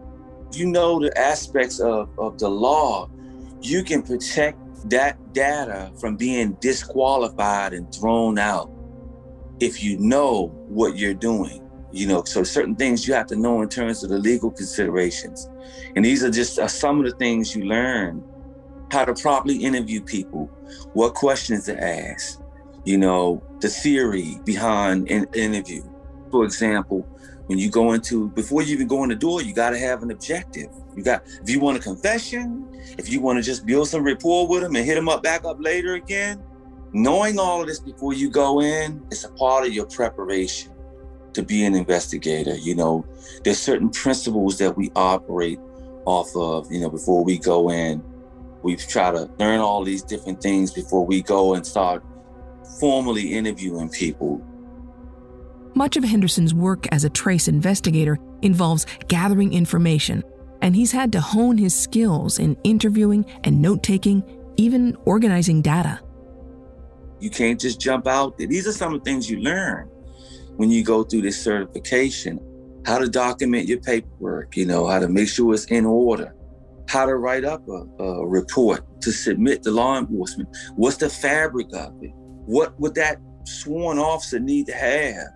you 0.53 0.65
know 0.67 0.99
the 0.99 1.17
aspects 1.17 1.79
of, 1.79 2.09
of 2.17 2.37
the 2.37 2.49
law, 2.49 3.09
you 3.61 3.83
can 3.83 4.01
protect 4.01 4.57
that 4.85 5.33
data 5.33 5.91
from 5.99 6.17
being 6.17 6.53
disqualified 6.61 7.73
and 7.73 7.93
thrown 7.93 8.37
out 8.39 8.71
if 9.59 9.83
you 9.83 9.97
know 9.99 10.47
what 10.67 10.97
you're 10.97 11.13
doing. 11.13 11.67
You 11.91 12.07
know, 12.07 12.23
so 12.23 12.43
certain 12.43 12.75
things 12.75 13.07
you 13.07 13.13
have 13.13 13.27
to 13.27 13.35
know 13.35 13.61
in 13.61 13.69
terms 13.69 14.03
of 14.03 14.09
the 14.09 14.17
legal 14.17 14.49
considerations. 14.49 15.49
And 15.95 16.05
these 16.05 16.23
are 16.23 16.31
just 16.31 16.57
uh, 16.57 16.67
some 16.67 16.99
of 16.99 17.05
the 17.05 17.17
things 17.17 17.55
you 17.55 17.65
learn 17.65 18.23
how 18.91 19.05
to 19.05 19.13
properly 19.13 19.57
interview 19.57 20.01
people, 20.01 20.45
what 20.93 21.13
questions 21.13 21.65
to 21.65 21.81
ask, 21.81 22.41
you 22.85 22.97
know, 22.97 23.43
the 23.59 23.67
theory 23.67 24.39
behind 24.45 25.09
an 25.11 25.27
interview. 25.33 25.83
For 26.29 26.45
example, 26.45 27.07
when 27.47 27.57
you 27.57 27.69
go 27.69 27.93
into, 27.93 28.29
before 28.29 28.61
you 28.61 28.73
even 28.73 28.87
go 28.87 29.03
in 29.03 29.09
the 29.09 29.15
door, 29.15 29.41
you 29.41 29.53
got 29.53 29.71
to 29.71 29.77
have 29.77 30.03
an 30.03 30.11
objective. 30.11 30.69
You 30.95 31.03
got, 31.03 31.23
if 31.41 31.49
you 31.49 31.59
want 31.59 31.77
a 31.77 31.81
confession, 31.81 32.67
if 32.97 33.09
you 33.09 33.21
want 33.21 33.37
to 33.37 33.43
just 33.43 33.65
build 33.65 33.87
some 33.87 34.03
rapport 34.03 34.47
with 34.47 34.61
them 34.61 34.75
and 34.75 34.85
hit 34.85 34.95
them 34.95 35.07
up 35.07 35.23
back 35.23 35.45
up 35.45 35.57
later 35.59 35.95
again, 35.95 36.43
knowing 36.93 37.39
all 37.39 37.61
of 37.61 37.67
this 37.67 37.79
before 37.79 38.13
you 38.13 38.29
go 38.29 38.61
in, 38.61 39.01
it's 39.09 39.23
a 39.23 39.31
part 39.31 39.65
of 39.65 39.73
your 39.73 39.85
preparation 39.85 40.71
to 41.33 41.43
be 41.43 41.63
an 41.65 41.75
investigator. 41.75 42.55
You 42.55 42.75
know, 42.75 43.05
there's 43.43 43.59
certain 43.59 43.89
principles 43.89 44.57
that 44.57 44.75
we 44.75 44.91
operate 44.95 45.59
off 46.05 46.35
of, 46.35 46.71
you 46.71 46.81
know, 46.81 46.89
before 46.89 47.23
we 47.23 47.37
go 47.37 47.71
in. 47.71 48.03
We 48.63 48.75
try 48.75 49.11
to 49.11 49.29
learn 49.39 49.59
all 49.59 49.83
these 49.83 50.03
different 50.03 50.41
things 50.41 50.71
before 50.71 51.05
we 51.05 51.21
go 51.21 51.53
and 51.53 51.65
start 51.65 52.03
formally 52.79 53.33
interviewing 53.33 53.89
people. 53.89 54.45
Much 55.73 55.95
of 55.95 56.03
Henderson's 56.03 56.53
work 56.53 56.85
as 56.91 57.05
a 57.05 57.09
trace 57.09 57.47
investigator 57.47 58.19
involves 58.41 58.85
gathering 59.07 59.53
information, 59.53 60.23
and 60.61 60.75
he's 60.75 60.91
had 60.91 61.11
to 61.13 61.21
hone 61.21 61.57
his 61.57 61.75
skills 61.75 62.39
in 62.39 62.57
interviewing 62.63 63.25
and 63.43 63.61
note 63.61 63.83
taking, 63.83 64.23
even 64.57 64.95
organizing 65.05 65.61
data. 65.61 65.99
You 67.19 67.29
can't 67.29 67.59
just 67.59 67.79
jump 67.79 68.07
out 68.07 68.37
there. 68.37 68.47
These 68.47 68.67
are 68.67 68.71
some 68.71 68.93
of 68.93 69.03
the 69.03 69.09
things 69.09 69.29
you 69.29 69.39
learn 69.39 69.87
when 70.57 70.69
you 70.69 70.83
go 70.83 71.03
through 71.03 71.21
this 71.21 71.41
certification. 71.41 72.39
How 72.85 72.97
to 72.97 73.07
document 73.07 73.67
your 73.67 73.79
paperwork, 73.79 74.57
you 74.57 74.65
know, 74.65 74.87
how 74.87 74.99
to 74.99 75.07
make 75.07 75.29
sure 75.29 75.53
it's 75.53 75.65
in 75.65 75.85
order, 75.85 76.35
how 76.87 77.05
to 77.05 77.15
write 77.15 77.45
up 77.45 77.67
a, 77.67 78.03
a 78.03 78.27
report 78.27 79.01
to 79.01 79.11
submit 79.11 79.61
to 79.63 79.71
law 79.71 79.99
enforcement. 79.99 80.49
What's 80.75 80.97
the 80.97 81.09
fabric 81.09 81.67
of 81.73 81.93
it? 82.01 82.11
What 82.13 82.79
would 82.79 82.95
that 82.95 83.19
sworn 83.45 83.99
officer 83.99 84.39
need 84.39 84.65
to 84.67 84.73
have? 84.73 85.27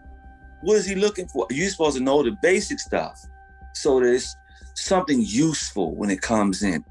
What 0.63 0.77
is 0.77 0.87
he 0.87 0.95
looking 0.95 1.27
for? 1.27 1.45
You're 1.51 1.69
supposed 1.69 1.97
to 1.97 2.03
know 2.03 2.23
the 2.23 2.35
basic 2.41 2.79
stuff 2.79 3.19
so 3.75 3.99
that 3.99 4.11
it's 4.11 4.35
something 4.75 5.21
useful 5.21 5.95
when 5.95 6.09
it 6.09 6.21
comes 6.21 6.63
in. 6.63 6.83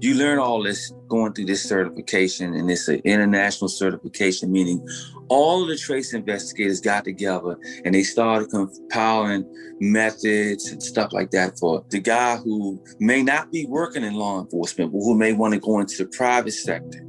You 0.00 0.14
learn 0.14 0.40
all 0.40 0.62
this 0.62 0.92
going 1.06 1.32
through 1.32 1.44
this 1.44 1.62
certification, 1.62 2.54
and 2.54 2.68
it's 2.68 2.88
an 2.88 3.00
international 3.04 3.68
certification, 3.68 4.50
meaning 4.50 4.84
all 5.28 5.64
the 5.64 5.76
trace 5.76 6.12
investigators 6.12 6.80
got 6.80 7.04
together 7.04 7.56
and 7.84 7.94
they 7.94 8.02
started 8.02 8.50
compiling 8.50 9.46
methods 9.80 10.70
and 10.70 10.82
stuff 10.82 11.12
like 11.12 11.30
that 11.30 11.58
for 11.58 11.84
the 11.90 12.00
guy 12.00 12.36
who 12.36 12.82
may 12.98 13.22
not 13.22 13.50
be 13.52 13.64
working 13.66 14.02
in 14.02 14.14
law 14.14 14.40
enforcement, 14.40 14.92
but 14.92 14.98
who 14.98 15.16
may 15.16 15.32
want 15.32 15.54
to 15.54 15.60
go 15.60 15.78
into 15.78 16.04
the 16.04 16.10
private 16.10 16.52
sector. 16.52 17.06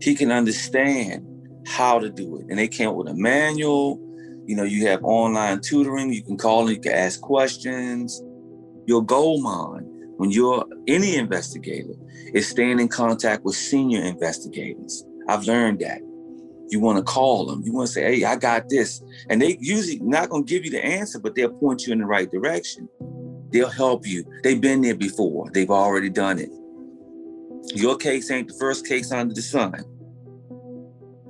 He 0.00 0.14
can 0.14 0.30
understand 0.30 1.26
how 1.66 1.98
to 1.98 2.08
do 2.08 2.38
it. 2.38 2.46
And 2.48 2.58
they 2.58 2.68
came 2.68 2.88
up 2.88 2.94
with 2.94 3.08
a 3.08 3.14
manual. 3.14 4.00
You 4.48 4.56
know, 4.56 4.64
you 4.64 4.86
have 4.86 5.04
online 5.04 5.60
tutoring, 5.60 6.10
you 6.10 6.22
can 6.22 6.38
call 6.38 6.60
and 6.66 6.70
you 6.70 6.80
can 6.80 6.92
ask 6.92 7.20
questions. 7.20 8.22
Your 8.86 9.04
goal 9.04 9.42
mine 9.42 9.84
when 10.16 10.30
you're 10.30 10.64
any 10.86 11.16
investigator 11.16 11.92
is 12.32 12.48
staying 12.48 12.80
in 12.80 12.88
contact 12.88 13.44
with 13.44 13.56
senior 13.56 14.02
investigators. 14.02 15.04
I've 15.28 15.44
learned 15.44 15.80
that. 15.80 16.00
You 16.70 16.80
want 16.80 16.96
to 16.96 17.04
call 17.04 17.44
them. 17.44 17.60
You 17.62 17.74
want 17.74 17.88
to 17.88 17.92
say, 17.92 18.16
hey, 18.16 18.24
I 18.24 18.36
got 18.36 18.70
this. 18.70 19.02
And 19.28 19.42
they 19.42 19.58
usually 19.60 19.98
not 19.98 20.30
going 20.30 20.46
to 20.46 20.50
give 20.50 20.64
you 20.64 20.70
the 20.70 20.82
answer, 20.82 21.18
but 21.18 21.34
they'll 21.34 21.52
point 21.52 21.86
you 21.86 21.92
in 21.92 21.98
the 21.98 22.06
right 22.06 22.30
direction. 22.30 22.88
They'll 23.50 23.68
help 23.68 24.06
you. 24.06 24.24
They've 24.44 24.60
been 24.60 24.80
there 24.80 24.96
before. 24.96 25.50
They've 25.52 25.70
already 25.70 26.08
done 26.08 26.38
it. 26.38 26.48
Your 27.74 27.98
case 27.98 28.30
ain't 28.30 28.48
the 28.48 28.56
first 28.58 28.86
case 28.86 29.12
under 29.12 29.34
the 29.34 29.42
sun. 29.42 29.84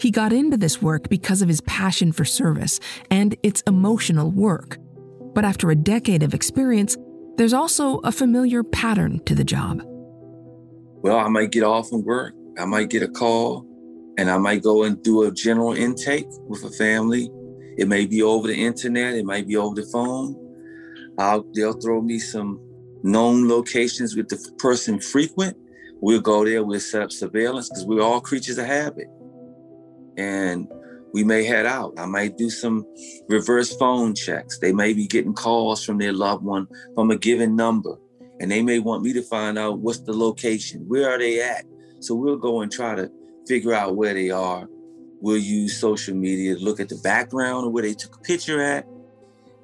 He 0.01 0.11
got 0.11 0.33
into 0.33 0.57
this 0.57 0.81
work 0.81 1.09
because 1.09 1.43
of 1.43 1.49
his 1.49 1.61
passion 1.63 2.13
for 2.13 2.25
service 2.25 2.79
and 3.11 3.37
its 3.43 3.63
emotional 3.67 4.31
work. 4.31 4.79
But 5.35 5.45
after 5.45 5.71
a 5.71 5.77
decade 5.77 6.23
of 6.23 6.35
experience, 6.35 6.97
there's 7.37 7.53
also 7.53 7.99
a 7.99 8.13
familiar 8.13 8.63
pattern 8.63 9.21
to 9.25 9.35
the 9.35 9.45
job. 9.45 9.83
Well, 11.03 11.19
I 11.19 11.29
might 11.29 11.53
get 11.53 11.63
off 11.63 11.89
from 11.89 12.05
work, 12.05 12.35
I 12.59 12.65
might 12.65 12.91
get 12.91 13.03
a 13.03 13.09
call, 13.09 13.65
and 14.19 14.31
I 14.31 14.39
might 14.39 14.63
go 14.63 14.83
and 14.83 15.01
do 15.03 15.23
a 15.23 15.33
general 15.33 15.73
intake 15.73 16.27
with 16.49 16.65
a 16.65 16.71
family. 16.71 17.31
It 17.77 17.87
may 17.87 18.07
be 18.07 18.23
over 18.23 18.49
the 18.49 18.57
internet, 18.57 19.15
it 19.15 19.25
might 19.25 19.47
be 19.47 19.57
over 19.57 19.81
the 19.81 19.89
phone. 19.93 20.35
I'll, 21.19 21.45
they'll 21.55 21.81
throw 21.81 22.01
me 22.01 22.19
some 22.19 22.61
known 23.05 23.49
locations 23.49 24.17
with 24.17 24.29
the 24.29 24.39
person 24.59 25.01
frequent. 25.01 25.57
We'll 26.01 26.21
go 26.21 26.45
there, 26.45 26.65
we'll 26.65 26.81
set 26.81 27.03
up 27.03 27.13
surveillance 27.13 27.69
because 27.69 27.87
we're 27.87 28.03
all 28.03 28.21
creatures 28.21 28.59
of 28.59 28.67
habit. 28.67 29.07
And 30.19 30.69
we 31.15 31.25
may 31.25 31.45
head 31.45 31.65
out. 31.65 31.95
I 31.97 32.07
might 32.07 32.37
do 32.37 32.51
some 32.51 32.85
reverse 33.29 33.75
phone 33.77 34.15
checks. 34.15 34.59
They 34.59 34.73
may 34.73 34.93
be 34.93 35.07
getting 35.07 35.33
calls 35.33 35.85
from 35.85 35.99
their 35.99 36.13
loved 36.13 36.45
one 36.45 36.67
from 36.95 37.11
a 37.11 37.17
given 37.17 37.57
number, 37.57 37.97
and 38.41 38.51
they 38.51 38.63
may 38.63 38.79
want 38.79 39.03
me 39.03 39.13
to 39.15 39.23
find 39.23 39.59
out 39.59 39.79
what's 39.79 40.01
the 40.01 40.13
location, 40.13 40.85
where 40.87 41.09
are 41.11 41.19
they 41.19 41.41
at. 41.41 41.65
So 42.01 42.15
we'll 42.15 42.37
go 42.37 42.61
and 42.61 42.71
try 42.71 42.95
to 42.95 43.11
figure 43.47 43.73
out 43.73 43.97
where 43.97 44.13
they 44.13 44.31
are. 44.31 44.69
We'll 45.21 45.39
use 45.39 45.81
social 45.81 46.15
media 46.15 46.57
to 46.57 46.63
look 46.63 46.79
at 46.79 46.89
the 46.89 47.01
background 47.03 47.67
of 47.67 47.73
where 47.73 47.83
they 47.83 47.95
took 47.95 48.17
a 48.17 48.21
picture 48.21 48.61
at, 48.61 48.87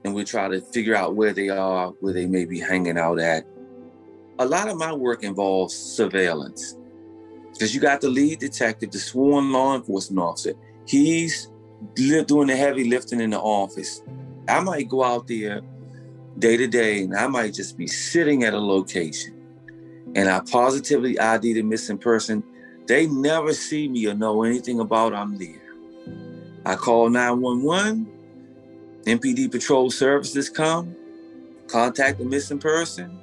and 0.04 0.14
we'll 0.14 0.24
try 0.24 0.48
to 0.48 0.60
figure 0.60 0.96
out 0.96 1.14
where 1.14 1.32
they 1.32 1.48
are, 1.48 1.88
where 2.00 2.12
they 2.12 2.26
may 2.26 2.44
be 2.44 2.58
hanging 2.58 2.98
out 2.98 3.20
at. 3.20 3.44
A 4.38 4.46
lot 4.46 4.68
of 4.68 4.76
my 4.76 4.92
work 4.92 5.22
involves 5.22 5.74
surveillance 5.74 6.76
because 7.54 7.74
you 7.74 7.80
got 7.80 8.00
the 8.00 8.08
lead 8.08 8.40
detective, 8.40 8.90
the 8.90 8.98
sworn 8.98 9.52
law 9.52 9.76
enforcement 9.76 10.20
officer. 10.20 10.54
He's 10.86 11.48
doing 11.94 12.48
the 12.48 12.56
heavy 12.56 12.84
lifting 12.84 13.20
in 13.20 13.30
the 13.30 13.40
office. 13.40 14.02
I 14.48 14.60
might 14.60 14.88
go 14.88 15.04
out 15.04 15.28
there 15.28 15.62
day 16.38 16.56
to 16.56 16.66
day 16.66 17.02
and 17.02 17.16
I 17.16 17.28
might 17.28 17.54
just 17.54 17.78
be 17.78 17.86
sitting 17.86 18.42
at 18.42 18.54
a 18.54 18.58
location 18.58 19.34
and 20.16 20.28
I 20.28 20.40
positively 20.40 21.18
ID 21.18 21.54
the 21.54 21.62
missing 21.62 21.98
person. 21.98 22.42
They 22.86 23.06
never 23.06 23.54
see 23.54 23.88
me 23.88 24.06
or 24.08 24.14
know 24.14 24.42
anything 24.42 24.80
about 24.80 25.14
I'm 25.14 25.38
there. 25.38 25.62
I 26.66 26.74
call 26.74 27.08
911, 27.08 28.06
MPD 29.04 29.50
patrol 29.50 29.90
services 29.90 30.48
come, 30.48 30.94
contact 31.68 32.18
the 32.18 32.24
missing 32.24 32.58
person. 32.58 33.20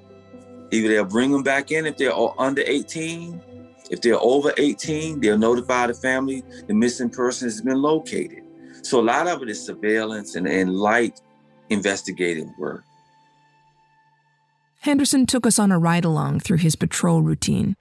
Either 0.71 0.87
they'll 0.87 1.05
bring 1.05 1.31
them 1.31 1.43
back 1.43 1.71
in 1.71 1.85
if 1.85 1.97
they're 1.97 2.13
under 2.39 2.63
18 2.65 3.41
if 3.91 3.99
they're 3.99 4.19
over 4.19 4.53
18, 4.57 5.19
they'll 5.19 5.37
notify 5.37 5.85
the 5.85 5.93
family 5.93 6.43
the 6.65 6.73
missing 6.73 7.09
person 7.09 7.47
has 7.47 7.61
been 7.61 7.81
located. 7.81 8.41
So 8.83 9.01
a 9.01 9.03
lot 9.03 9.27
of 9.27 9.43
it 9.43 9.49
is 9.49 9.63
surveillance 9.63 10.35
and, 10.35 10.47
and 10.47 10.73
light 10.73 11.21
investigative 11.69 12.47
work. 12.57 12.83
Henderson 14.79 15.25
took 15.25 15.45
us 15.45 15.59
on 15.59 15.71
a 15.73 15.77
ride 15.77 16.05
along 16.05 16.39
through 16.39 16.57
his 16.57 16.77
patrol 16.77 17.21
routine. 17.21 17.75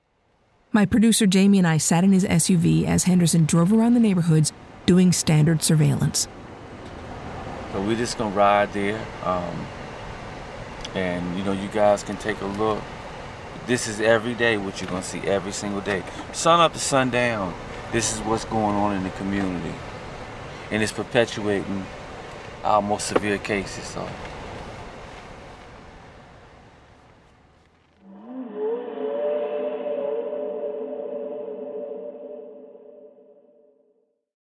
My 0.72 0.84
producer 0.84 1.26
Jamie 1.26 1.58
and 1.58 1.66
I 1.66 1.78
sat 1.78 2.02
in 2.02 2.12
his 2.12 2.24
SUV 2.24 2.86
as 2.86 3.04
Henderson 3.04 3.46
drove 3.46 3.72
around 3.72 3.94
the 3.94 4.00
neighborhoods 4.00 4.52
doing 4.86 5.12
standard 5.12 5.62
surveillance. 5.62 6.26
So 7.72 7.80
we're 7.82 7.96
just 7.96 8.18
gonna 8.18 8.34
ride 8.34 8.72
there, 8.72 9.00
um, 9.24 9.66
and 10.94 11.38
you 11.38 11.44
know, 11.44 11.52
you 11.52 11.68
guys 11.68 12.02
can 12.02 12.16
take 12.16 12.40
a 12.40 12.46
look 12.46 12.82
this 13.66 13.88
is 13.88 14.00
every 14.00 14.34
day 14.34 14.56
what 14.56 14.80
you're 14.80 14.90
gonna 14.90 15.02
see 15.02 15.20
every 15.20 15.52
single 15.52 15.80
day. 15.80 16.02
Sun 16.32 16.60
up 16.60 16.72
to 16.72 16.78
sundown, 16.78 17.54
this 17.92 18.14
is 18.14 18.20
what's 18.20 18.44
going 18.44 18.76
on 18.76 18.96
in 18.96 19.02
the 19.02 19.10
community. 19.10 19.74
And 20.70 20.82
it's 20.82 20.92
perpetuating 20.92 21.84
our 22.64 22.82
most 22.82 23.08
severe 23.08 23.38
cases. 23.38 23.84
So 23.84 24.08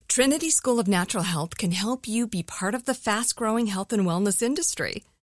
Trinity 0.07 0.49
School 0.49 0.81
of 0.81 0.87
Natural 0.87 1.23
Health 1.23 1.57
can 1.57 1.71
help 1.71 2.05
you 2.05 2.27
be 2.27 2.43
part 2.43 2.75
of 2.75 2.83
the 2.83 2.93
fast 2.93 3.37
growing 3.37 3.67
health 3.67 3.93
and 3.93 4.03
wellness 4.03 4.41
industry. 4.41 5.03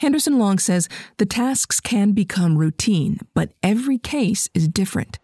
Henderson 0.00 0.38
Long 0.38 0.60
says 0.60 0.88
the 1.16 1.26
tasks 1.26 1.80
can 1.80 2.12
become 2.12 2.56
routine, 2.56 3.18
but 3.34 3.50
every 3.64 3.98
case 3.98 4.48
is 4.54 4.68
different. 4.68 5.18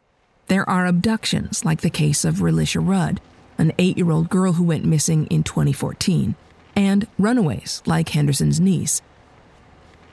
There 0.48 0.68
are 0.68 0.84
abductions, 0.84 1.64
like 1.64 1.82
the 1.82 1.90
case 1.90 2.24
of 2.24 2.36
Relisha 2.36 2.84
Rudd, 2.84 3.20
an 3.56 3.72
eight 3.78 3.96
year 3.96 4.10
old 4.10 4.28
girl 4.28 4.54
who 4.54 4.64
went 4.64 4.84
missing 4.84 5.26
in 5.26 5.44
2014, 5.44 6.34
and 6.74 7.06
runaways, 7.20 7.82
like 7.86 8.08
Henderson's 8.08 8.58
niece. 8.58 9.00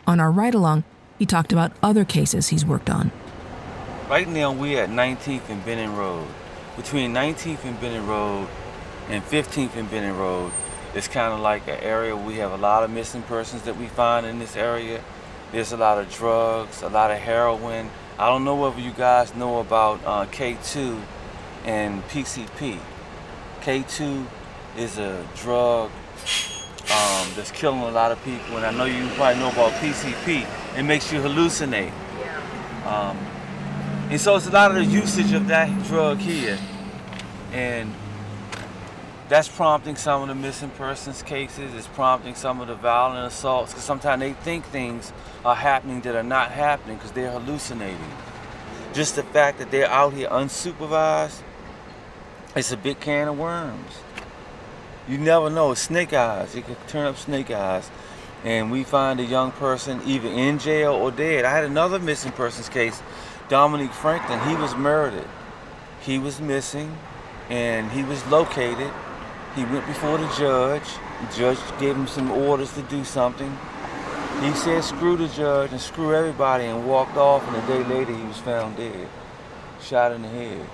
On 0.05 0.19
our 0.19 0.31
ride 0.31 0.53
along, 0.53 0.83
he 1.17 1.25
talked 1.25 1.51
about 1.51 1.71
other 1.81 2.05
cases 2.05 2.49
he's 2.49 2.65
worked 2.65 2.89
on. 2.89 3.11
Right 4.07 4.27
now, 4.27 4.51
we're 4.51 4.83
at 4.83 4.89
19th 4.89 5.49
and 5.49 5.65
Benning 5.65 5.95
Road. 5.95 6.27
Between 6.77 7.13
19th 7.13 7.65
and 7.65 7.81
Benning 7.81 8.05
Road 8.05 8.47
and 9.09 9.23
15th 9.23 9.75
and 9.75 9.89
Benning 9.89 10.17
Road, 10.17 10.51
it's 10.93 11.07
kind 11.07 11.33
of 11.33 11.39
like 11.39 11.67
an 11.67 11.79
area 11.81 12.15
we 12.15 12.35
have 12.35 12.51
a 12.51 12.57
lot 12.57 12.83
of 12.83 12.91
missing 12.91 13.21
persons 13.23 13.63
that 13.63 13.77
we 13.77 13.87
find 13.87 14.25
in 14.25 14.39
this 14.39 14.55
area. 14.55 15.01
There's 15.51 15.71
a 15.71 15.77
lot 15.77 15.97
of 15.97 16.11
drugs, 16.11 16.81
a 16.81 16.89
lot 16.89 17.11
of 17.11 17.17
heroin. 17.17 17.89
I 18.17 18.27
don't 18.27 18.43
know 18.43 18.55
whether 18.55 18.79
you 18.79 18.91
guys 18.91 19.33
know 19.35 19.59
about 19.59 19.99
uh, 20.05 20.25
K2 20.27 21.01
and 21.65 22.03
PCP. 22.03 22.79
K2 23.61 24.25
is 24.77 24.97
a 24.97 25.27
drug 25.35 25.91
um, 26.91 27.27
that's 27.35 27.51
killing 27.51 27.81
a 27.81 27.91
lot 27.91 28.11
of 28.11 28.23
people, 28.23 28.57
and 28.57 28.65
I 28.65 28.71
know 28.71 28.85
you 28.85 29.07
probably 29.15 29.39
know 29.39 29.49
about 29.49 29.71
PCP. 29.73 30.45
It 30.77 30.83
makes 30.83 31.11
you 31.11 31.19
hallucinate. 31.19 31.91
Um, 32.85 33.17
and 34.09 34.19
so 34.19 34.35
it's 34.35 34.47
a 34.47 34.51
lot 34.51 34.71
of 34.71 34.77
the 34.77 34.85
usage 34.85 35.31
of 35.33 35.47
that 35.47 35.69
drug 35.85 36.17
here. 36.17 36.59
And 37.53 37.93
that's 39.31 39.47
prompting 39.47 39.95
some 39.95 40.23
of 40.23 40.27
the 40.27 40.35
missing 40.35 40.69
persons 40.71 41.23
cases. 41.23 41.73
It's 41.73 41.87
prompting 41.87 42.35
some 42.35 42.59
of 42.59 42.67
the 42.67 42.75
violent 42.75 43.31
assaults 43.31 43.71
because 43.71 43.85
sometimes 43.85 44.19
they 44.19 44.33
think 44.33 44.65
things 44.65 45.13
are 45.45 45.55
happening 45.55 46.01
that 46.01 46.17
are 46.17 46.21
not 46.21 46.51
happening 46.51 46.97
because 46.97 47.13
they're 47.13 47.31
hallucinating. 47.31 48.11
Just 48.91 49.15
the 49.15 49.23
fact 49.23 49.59
that 49.59 49.71
they're 49.71 49.89
out 49.89 50.11
here 50.11 50.27
unsupervised, 50.27 51.43
it's 52.57 52.73
a 52.73 52.77
big 52.77 52.99
can 52.99 53.29
of 53.29 53.39
worms. 53.39 53.99
You 55.07 55.17
never 55.17 55.49
know. 55.49 55.71
It's 55.71 55.79
snake 55.79 56.11
eyes. 56.11 56.53
It 56.53 56.65
could 56.65 56.85
turn 56.89 57.05
up 57.05 57.15
snake 57.15 57.51
eyes. 57.51 57.89
And 58.43 58.69
we 58.69 58.83
find 58.83 59.21
a 59.21 59.23
young 59.23 59.53
person 59.53 60.01
either 60.05 60.27
in 60.27 60.59
jail 60.59 60.91
or 60.91 61.09
dead. 61.09 61.45
I 61.45 61.51
had 61.51 61.63
another 61.63 61.99
missing 61.99 62.33
persons 62.33 62.67
case, 62.67 63.01
Dominique 63.47 63.93
Franklin. 63.93 64.41
He 64.49 64.57
was 64.57 64.75
murdered. 64.75 65.29
He 66.01 66.19
was 66.19 66.41
missing 66.41 66.97
and 67.49 67.89
he 67.93 68.03
was 68.03 68.25
located 68.27 68.91
he 69.55 69.65
went 69.65 69.85
before 69.85 70.17
the 70.17 70.27
judge. 70.37 70.87
The 71.21 71.35
judge 71.35 71.79
gave 71.79 71.95
him 71.95 72.07
some 72.07 72.31
orders 72.31 72.73
to 72.73 72.81
do 72.83 73.03
something. 73.03 73.57
He 74.41 74.51
said, 74.53 74.83
screw 74.83 75.17
the 75.17 75.27
judge 75.27 75.71
and 75.71 75.79
screw 75.79 76.15
everybody 76.15 76.65
and 76.65 76.87
walked 76.87 77.17
off, 77.17 77.47
and 77.47 77.55
a 77.57 77.67
day 77.67 77.83
later 77.83 78.15
he 78.15 78.23
was 78.23 78.37
found 78.39 78.77
dead, 78.77 79.07
shot 79.81 80.11
in 80.13 80.23
the 80.23 80.29
head. 80.29 80.65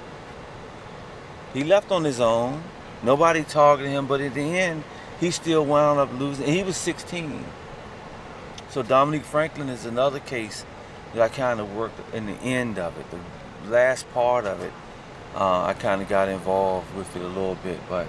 He 1.54 1.64
left 1.64 1.92
on 1.92 2.04
his 2.04 2.20
own. 2.20 2.64
Nobody 3.04 3.44
targeted 3.44 3.92
him, 3.92 4.08
but 4.08 4.22
at 4.22 4.34
the 4.34 4.42
end, 4.42 4.84
he 5.20 5.32
still 5.32 5.66
wound 5.66 6.00
up 6.00 6.14
losing. 6.18 6.48
He 6.48 6.64
was 6.64 6.78
16. 6.78 7.44
So 8.70 8.84
Dominique 8.84 9.24
Franklin 9.24 9.70
is 9.70 9.86
another 9.86 10.20
case 10.20 10.66
that 11.14 11.22
I 11.22 11.30
kind 11.30 11.60
of 11.60 11.76
worked 11.76 12.00
in 12.14 12.26
the 12.26 12.34
end 12.34 12.78
of 12.78 12.98
it, 12.98 13.06
the 13.10 13.70
last 13.70 14.12
part 14.14 14.46
of 14.46 14.62
it. 14.62 14.72
Uh, 15.36 15.66
I 15.66 15.74
kind 15.74 16.02
of 16.02 16.08
got 16.08 16.30
involved 16.30 16.94
with 16.96 17.16
it 17.16 17.22
a 17.22 17.28
little 17.28 17.56
bit, 17.56 17.80
but 17.90 18.08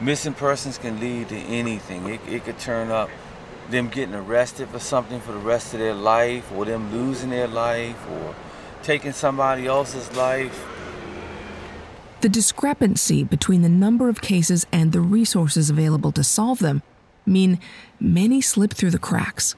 missing 0.00 0.34
persons 0.34 0.78
can 0.78 1.00
lead 1.00 1.28
to 1.28 1.36
anything. 1.36 2.08
It, 2.08 2.20
it 2.28 2.44
could 2.44 2.58
turn 2.58 2.90
up 2.90 3.10
them 3.70 3.88
getting 3.88 4.14
arrested 4.14 4.68
for 4.68 4.78
something 4.78 5.20
for 5.20 5.32
the 5.32 5.38
rest 5.38 5.72
of 5.72 5.80
their 5.80 5.94
life, 5.94 6.50
or 6.52 6.64
them 6.64 6.92
losing 6.92 7.30
their 7.30 7.48
life, 7.48 7.98
or 8.10 8.34
taking 8.82 9.12
somebody 9.12 9.66
else's 9.66 10.14
life. 10.16 10.66
The 12.20 12.28
discrepancy 12.28 13.24
between 13.24 13.62
the 13.62 13.68
number 13.68 14.08
of 14.08 14.20
cases 14.20 14.66
and 14.72 14.92
the 14.92 15.00
resources 15.00 15.70
available 15.70 16.12
to 16.12 16.24
solve 16.24 16.58
them 16.58 16.82
mean 17.26 17.58
many 18.00 18.40
slip 18.40 18.72
through 18.72 18.90
the 18.90 18.98
cracks. 18.98 19.54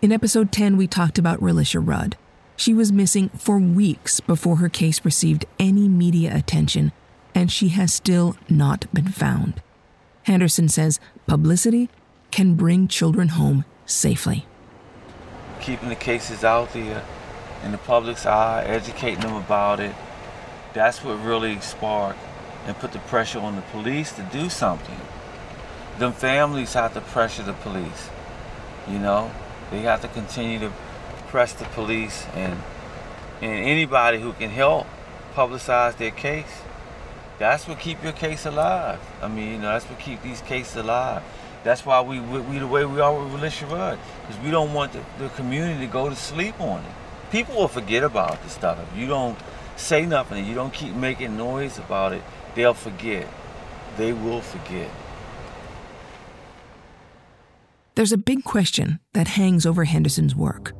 In 0.00 0.12
episode 0.12 0.52
10, 0.52 0.76
we 0.76 0.86
talked 0.86 1.18
about 1.18 1.40
Relisha 1.40 1.86
Rudd. 1.86 2.16
She 2.56 2.74
was 2.74 2.92
missing 2.92 3.28
for 3.30 3.58
weeks 3.58 4.20
before 4.20 4.56
her 4.56 4.68
case 4.68 5.04
received 5.04 5.44
any 5.58 5.88
media 5.88 6.34
attention, 6.34 6.92
and 7.34 7.50
she 7.50 7.68
has 7.70 7.92
still 7.92 8.36
not 8.48 8.92
been 8.92 9.08
found. 9.08 9.62
Henderson 10.28 10.68
says 10.68 11.00
publicity 11.26 11.88
can 12.30 12.54
bring 12.54 12.86
children 12.86 13.28
home 13.28 13.64
safely. 13.86 14.44
Keeping 15.62 15.88
the 15.88 15.96
cases 15.96 16.44
out 16.44 16.74
there 16.74 17.02
in 17.64 17.72
the 17.72 17.78
public's 17.78 18.26
eye, 18.26 18.62
educating 18.64 19.20
them 19.20 19.34
about 19.34 19.80
it, 19.80 19.94
that's 20.74 21.02
what 21.02 21.14
really 21.24 21.58
sparked 21.60 22.18
and 22.66 22.76
put 22.78 22.92
the 22.92 22.98
pressure 22.98 23.38
on 23.38 23.56
the 23.56 23.62
police 23.62 24.12
to 24.12 24.22
do 24.24 24.50
something. 24.50 25.00
Them 25.98 26.12
families 26.12 26.74
have 26.74 26.92
to 26.92 27.00
pressure 27.00 27.42
the 27.42 27.54
police. 27.54 28.10
You 28.86 28.98
know, 28.98 29.30
they 29.70 29.80
have 29.80 30.02
to 30.02 30.08
continue 30.08 30.58
to 30.58 30.70
press 31.28 31.54
the 31.54 31.64
police 31.64 32.26
and 32.34 32.60
and 33.40 33.64
anybody 33.66 34.20
who 34.20 34.32
can 34.34 34.50
help 34.50 34.86
publicize 35.34 35.96
their 35.96 36.10
case 36.10 36.62
that's 37.38 37.68
what 37.68 37.78
keep 37.78 38.02
your 38.02 38.12
case 38.12 38.46
alive. 38.46 39.00
I 39.22 39.28
mean, 39.28 39.52
you 39.52 39.58
know, 39.58 39.72
that's 39.72 39.84
what 39.84 39.98
keep 39.98 40.22
these 40.22 40.40
cases 40.42 40.76
alive. 40.76 41.22
That's 41.64 41.84
why 41.84 42.00
we 42.00 42.20
we, 42.20 42.40
we 42.40 42.58
the 42.58 42.66
way 42.66 42.84
we 42.84 43.00
are 43.00 43.12
with 43.12 43.32
Relisha 43.32 43.70
Rudd, 43.70 43.98
because 44.22 44.42
we 44.42 44.50
don't 44.50 44.72
want 44.72 44.92
the, 44.92 45.02
the 45.18 45.28
community 45.30 45.86
to 45.86 45.92
go 45.92 46.08
to 46.08 46.16
sleep 46.16 46.60
on 46.60 46.80
it. 46.84 46.90
People 47.30 47.56
will 47.56 47.68
forget 47.68 48.02
about 48.02 48.42
this 48.42 48.52
stuff 48.52 48.78
if 48.80 48.98
you 48.98 49.06
don't 49.06 49.38
say 49.76 50.06
nothing. 50.06 50.44
You 50.46 50.54
don't 50.54 50.72
keep 50.72 50.94
making 50.94 51.36
noise 51.36 51.78
about 51.78 52.12
it. 52.12 52.22
They'll 52.54 52.74
forget. 52.74 53.26
They 53.96 54.12
will 54.12 54.40
forget. 54.40 54.90
There's 57.94 58.12
a 58.12 58.18
big 58.18 58.44
question 58.44 59.00
that 59.12 59.26
hangs 59.26 59.66
over 59.66 59.84
Henderson's 59.84 60.34
work. 60.34 60.72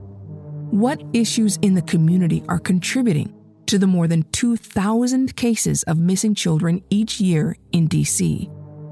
What 0.71 1.03
issues 1.12 1.57
in 1.62 1.75
the 1.75 1.83
community 1.83 2.44
are 2.49 2.61
contributing 2.61 3.35
to 3.68 3.78
the 3.78 3.87
more 3.87 4.09
than 4.09 4.24
2,000 4.33 5.37
cases 5.37 5.83
of 5.85 5.98
missing 5.98 6.35
children 6.35 6.83
each 6.90 7.20
year 7.20 7.57
in 7.72 7.88
DC. 7.88 8.48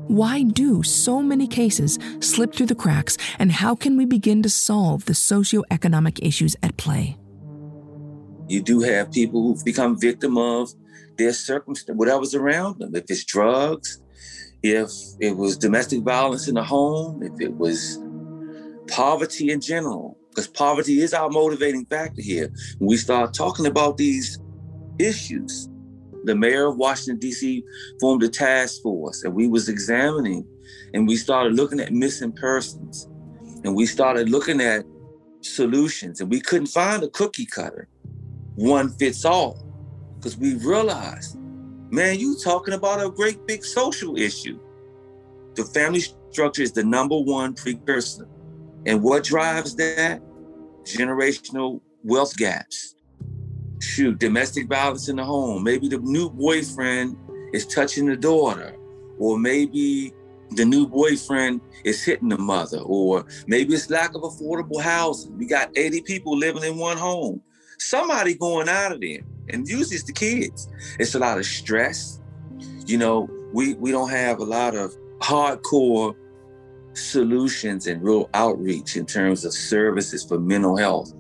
Why 0.09 0.43
do 0.45 0.83
so 0.83 1.21
many 1.23 1.49
cases 1.49 1.99
slip 2.21 2.55
through 2.55 2.67
the 2.67 2.75
cracks, 2.75 3.17
and 3.39 3.51
how 3.51 3.75
can 3.75 3.97
we 3.97 4.05
begin 4.05 4.43
to 4.43 4.51
solve 4.51 5.07
the 5.07 5.15
socioeconomic 5.15 6.19
issues 6.23 6.55
at 6.63 6.77
play? 6.77 7.17
You 8.49 8.63
do 8.63 8.81
have 8.81 9.11
people 9.11 9.43
who've 9.43 9.65
become 9.65 9.99
victim 9.99 10.39
of 10.39 10.71
their 11.17 11.33
circumstance, 11.33 11.97
whatever's 11.97 12.35
around 12.35 12.79
them. 12.79 12.95
If 12.95 13.05
it's 13.09 13.25
drugs, 13.25 14.01
if 14.63 14.91
it 15.21 15.37
was 15.37 15.57
domestic 15.57 16.03
violence 16.03 16.49
in 16.49 16.55
the 16.55 16.63
home, 16.63 17.23
if 17.23 17.41
it 17.41 17.55
was 17.55 17.99
poverty 18.89 19.51
in 19.51 19.61
general, 19.61 20.17
because 20.29 20.47
poverty 20.47 21.01
is 21.01 21.15
our 21.15 21.31
motivating 21.31 21.87
factor 21.87 22.21
here. 22.21 22.53
When 22.79 22.89
we 22.91 22.97
start 22.99 23.33
talking 23.35 23.67
about 23.67 23.97
these 23.97 24.39
issues. 24.99 25.69
The 26.25 26.35
mayor 26.35 26.67
of 26.67 26.77
Washington, 26.77 27.19
D.C. 27.19 27.65
formed 28.01 28.23
a 28.23 28.29
task 28.29 28.83
force 28.83 29.23
and 29.23 29.35
we 29.35 29.47
was 29.47 29.69
examining 29.69 30.47
and 30.93 31.07
we 31.07 31.17
started 31.17 31.55
looking 31.55 31.79
at 31.81 31.93
missing 31.93 32.33
persons 32.33 33.09
and 33.65 33.75
we 33.75 33.87
started 33.87 34.29
looking 34.29 34.61
at 34.61 34.85
solutions 35.41 36.21
and 36.21 36.31
we 36.31 36.41
couldn't 36.41 36.67
find 36.67 37.03
a 37.03 37.09
cookie 37.09 37.47
cutter, 37.47 37.89
one 38.57 38.91
fits 38.91 39.25
all. 39.25 39.63
Because 40.17 40.37
we 40.37 40.55
realized, 40.57 41.39
man, 41.91 42.19
you 42.19 42.37
talking 42.43 42.75
about 42.75 43.05
a 43.05 43.11
great 43.11 43.47
big 43.47 43.65
social 43.65 44.17
issue. 44.17 44.59
The 45.55 45.65
family 45.65 46.01
structure 46.33 46.63
is 46.63 46.73
the 46.73 46.83
number 46.83 47.19
one 47.19 47.55
precursor. 47.55 48.29
And 48.85 49.03
what 49.03 49.25
drives 49.25 49.77
that? 49.77 50.21
Generational 50.85 51.81
wealth 52.03 52.37
gaps 52.37 52.96
shoot, 53.81 54.19
domestic 54.19 54.69
violence 54.69 55.09
in 55.09 55.17
the 55.17 55.25
home. 55.25 55.63
Maybe 55.63 55.89
the 55.89 55.99
new 55.99 56.31
boyfriend 56.31 57.17
is 57.53 57.67
touching 57.67 58.07
the 58.07 58.17
daughter, 58.17 58.77
or 59.19 59.39
maybe 59.39 60.13
the 60.51 60.65
new 60.65 60.87
boyfriend 60.87 61.61
is 61.85 62.05
hitting 62.05 62.29
the 62.29 62.39
mother, 62.39 62.79
or 62.79 63.27
maybe 63.47 63.75
it's 63.75 63.91
lack 63.91 64.15
of 64.15 64.23
affordable 64.23 64.81
housing. 64.81 65.37
We 65.39 65.47
got 65.47 65.77
80 65.77 66.03
people 66.03 66.37
living 66.37 66.63
in 66.63 66.77
one 66.77 66.97
home. 66.97 67.43
Somebody 67.79 68.35
going 68.35 68.69
out 68.69 68.93
of 68.93 69.01
there, 69.01 69.21
and 69.51 69.69
usually 69.69 69.97
it's 69.97 70.05
the 70.05 70.13
kids. 70.13 70.69
It's 70.99 71.15
a 71.15 71.19
lot 71.19 71.39
of 71.39 71.45
stress. 71.45 72.21
You 72.87 72.99
know, 72.99 73.29
we 73.53 73.75
we 73.75 73.91
don't 73.91 74.11
have 74.11 74.39
a 74.39 74.45
lot 74.45 74.75
of 74.75 74.95
hardcore 75.19 76.15
solutions 76.95 77.87
and 77.87 78.03
real 78.03 78.31
outreach 78.33 78.97
in 78.97 79.05
terms 79.05 79.45
of 79.45 79.53
services 79.53 80.25
for 80.25 80.39
mental 80.39 80.77
health. 80.77 81.13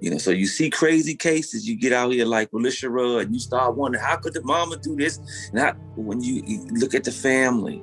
You 0.00 0.10
know, 0.10 0.18
so 0.18 0.30
you 0.30 0.46
see 0.46 0.70
crazy 0.70 1.16
cases, 1.16 1.68
you 1.68 1.76
get 1.76 1.92
out 1.92 2.12
here 2.12 2.24
like 2.24 2.50
Rudd, 2.52 3.26
and 3.26 3.34
you 3.34 3.40
start 3.40 3.76
wondering, 3.76 4.04
how 4.04 4.16
could 4.16 4.34
the 4.34 4.42
mama 4.42 4.76
do 4.76 4.94
this? 4.94 5.18
And 5.50 5.58
how, 5.58 5.72
when 5.96 6.20
you 6.22 6.42
look 6.70 6.94
at 6.94 7.04
the 7.04 7.12
family, 7.12 7.82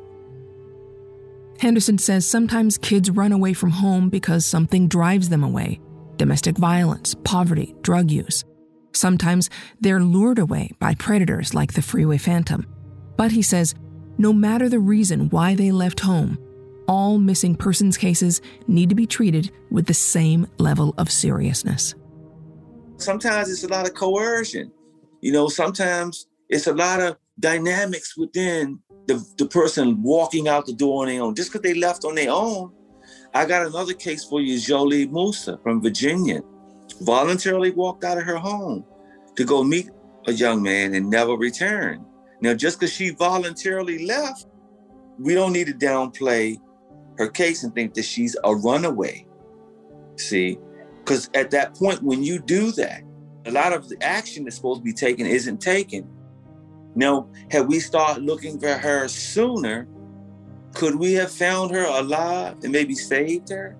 Henderson 1.59 1.97
says 1.97 2.27
sometimes 2.27 2.77
kids 2.77 3.09
run 3.09 3.31
away 3.31 3.53
from 3.53 3.69
home 3.69 4.09
because 4.09 4.45
something 4.45 4.87
drives 4.87 5.29
them 5.29 5.43
away 5.43 5.79
domestic 6.17 6.57
violence, 6.57 7.13
poverty, 7.25 7.75
drug 7.81 8.09
use. 8.09 8.45
Sometimes 8.93 9.49
they're 9.81 9.99
lured 9.99 10.39
away 10.39 10.71
by 10.79 10.95
predators 10.95 11.53
like 11.53 11.73
the 11.73 11.81
freeway 11.81 12.17
phantom. 12.17 12.65
But 13.17 13.33
he 13.33 13.41
says 13.41 13.75
no 14.17 14.31
matter 14.31 14.69
the 14.69 14.79
reason 14.79 15.29
why 15.29 15.55
they 15.55 15.71
left 15.71 15.99
home, 15.99 16.37
all 16.87 17.17
missing 17.17 17.55
persons 17.55 17.97
cases 17.97 18.41
need 18.67 18.87
to 18.89 18.95
be 18.95 19.05
treated 19.05 19.51
with 19.71 19.87
the 19.87 19.93
same 19.93 20.47
level 20.57 20.93
of 20.97 21.11
seriousness. 21.11 21.95
Sometimes 22.97 23.49
it's 23.49 23.63
a 23.63 23.67
lot 23.67 23.87
of 23.87 23.93
coercion. 23.93 24.71
You 25.21 25.31
know, 25.31 25.47
sometimes 25.47 26.27
it's 26.49 26.67
a 26.67 26.73
lot 26.73 27.01
of 27.01 27.17
dynamics 27.39 28.17
within 28.17 28.79
the, 29.07 29.25
the 29.37 29.45
person 29.45 30.01
walking 30.01 30.47
out 30.47 30.65
the 30.65 30.73
door 30.73 31.01
on 31.01 31.07
their 31.07 31.21
own. 31.21 31.35
Just 31.35 31.51
because 31.51 31.63
they 31.63 31.79
left 31.79 32.05
on 32.05 32.15
their 32.15 32.31
own. 32.31 32.71
I 33.33 33.45
got 33.45 33.65
another 33.65 33.93
case 33.93 34.23
for 34.23 34.39
you, 34.39 34.59
Jolie 34.59 35.07
Musa 35.07 35.59
from 35.61 35.81
Virginia. 35.81 36.41
Voluntarily 37.01 37.71
walked 37.71 38.03
out 38.03 38.17
of 38.17 38.23
her 38.23 38.37
home 38.37 38.85
to 39.35 39.43
go 39.43 39.63
meet 39.63 39.89
a 40.27 40.31
young 40.31 40.63
man 40.63 40.93
and 40.93 41.09
never 41.09 41.33
returned. 41.33 42.05
Now, 42.41 42.53
just 42.53 42.79
because 42.79 42.93
she 42.93 43.09
voluntarily 43.09 44.05
left, 44.05 44.47
we 45.19 45.33
don't 45.33 45.53
need 45.53 45.67
to 45.67 45.73
downplay 45.73 46.57
her 47.17 47.27
case 47.27 47.63
and 47.63 47.73
think 47.73 47.93
that 47.95 48.05
she's 48.05 48.35
a 48.43 48.55
runaway. 48.55 49.25
See, 50.17 50.57
because 51.05 51.29
at 51.35 51.51
that 51.51 51.75
point, 51.75 52.01
when 52.01 52.23
you 52.23 52.39
do 52.39 52.71
that, 52.71 53.03
a 53.45 53.51
lot 53.51 53.73
of 53.73 53.87
the 53.87 54.01
action 54.03 54.43
that's 54.43 54.55
supposed 54.55 54.79
to 54.79 54.83
be 54.83 54.91
taken 54.91 55.27
isn't 55.27 55.61
taken. 55.61 56.09
Now, 56.95 57.29
had 57.51 57.67
we 57.67 57.79
started 57.79 58.23
looking 58.23 58.59
for 58.59 58.73
her 58.73 59.07
sooner, 59.07 59.87
could 60.73 60.95
we 60.95 61.13
have 61.13 61.31
found 61.31 61.71
her 61.71 61.85
alive 61.85 62.57
and 62.63 62.71
maybe 62.71 62.95
saved 62.95 63.49
her? 63.49 63.77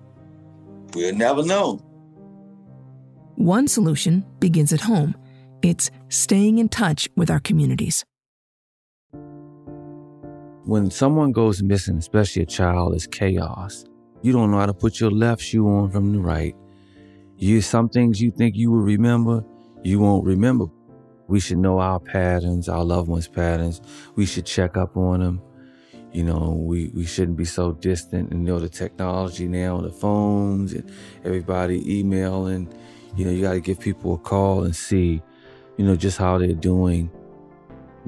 We'll 0.94 1.16
never 1.16 1.44
know. 1.44 1.82
One 3.34 3.66
solution 3.66 4.24
begins 4.38 4.72
at 4.72 4.82
home 4.82 5.16
it's 5.62 5.90
staying 6.08 6.58
in 6.58 6.68
touch 6.68 7.08
with 7.16 7.28
our 7.28 7.40
communities. 7.40 8.04
When 10.64 10.90
someone 10.90 11.32
goes 11.32 11.60
missing, 11.62 11.96
especially 11.96 12.42
a 12.42 12.46
child, 12.46 12.94
it's 12.94 13.06
chaos. 13.08 13.84
You 14.22 14.32
don't 14.32 14.52
know 14.52 14.58
how 14.58 14.66
to 14.66 14.74
put 14.74 15.00
your 15.00 15.10
left 15.10 15.42
shoe 15.42 15.66
on 15.66 15.90
from 15.90 16.12
the 16.12 16.20
right. 16.20 16.54
You 17.38 17.60
some 17.60 17.88
things 17.90 18.20
you 18.20 18.30
think 18.30 18.56
you 18.56 18.70
will 18.70 18.80
remember, 18.80 19.44
you 19.82 19.98
won't 19.98 20.24
remember. 20.24 20.66
We 21.28 21.38
should 21.40 21.58
know 21.58 21.80
our 21.80 22.00
patterns, 22.00 22.68
our 22.68 22.84
loved 22.84 23.08
ones' 23.08 23.28
patterns. 23.28 23.82
We 24.14 24.24
should 24.24 24.46
check 24.46 24.76
up 24.76 24.96
on 24.96 25.20
them. 25.20 25.42
You 26.12 26.24
know, 26.24 26.56
we, 26.58 26.88
we 26.94 27.04
shouldn't 27.04 27.36
be 27.36 27.44
so 27.44 27.72
distant 27.72 28.30
and 28.30 28.46
you 28.46 28.54
know 28.54 28.58
the 28.58 28.70
technology 28.70 29.48
now, 29.48 29.82
the 29.82 29.90
phones 29.90 30.72
and 30.72 30.90
everybody 31.24 31.98
emailing. 31.98 32.72
You 33.16 33.26
know, 33.26 33.30
you 33.32 33.42
got 33.42 33.52
to 33.52 33.60
give 33.60 33.80
people 33.80 34.14
a 34.14 34.18
call 34.18 34.64
and 34.64 34.74
see, 34.74 35.20
you 35.76 35.84
know, 35.84 35.94
just 35.94 36.16
how 36.16 36.38
they're 36.38 36.54
doing. 36.54 37.10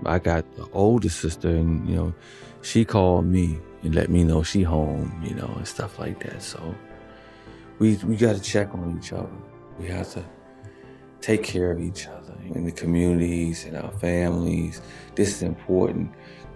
I 0.07 0.21
got 0.21 0.47
an 0.57 0.69
older 0.73 1.09
sister, 1.11 1.51
and 1.51 1.87
you 1.87 1.97
know, 1.97 2.15
she 2.63 2.85
called 2.85 3.27
me 3.27 3.59
and 3.83 3.95
let 3.95 4.09
me 4.09 4.25
know 4.25 4.43
she 4.43 4.63
home, 4.63 5.23
you 5.23 5.35
know, 5.35 5.53
and 5.57 5.67
stuff 5.67 5.99
like 5.99 6.21
that. 6.25 6.43
So 6.43 6.75
we 7.79 7.97
we 8.05 8.17
got 8.17 8.37
to 8.37 8.43
check 8.43 8.75
on 8.75 8.99
each 8.99 9.13
other. 9.13 9.29
We 9.79 9.87
have 9.89 10.13
to 10.13 10.25
take 11.21 11.43
care 11.43 11.71
of 11.71 11.81
each 11.81 12.07
other 12.07 12.37
in 12.55 12.65
the 12.65 12.73
communities 12.73 13.65
and 13.65 13.77
our 13.77 13.93
families. 13.93 14.81
This 15.15 15.35
is 15.35 15.43
important 15.43 16.13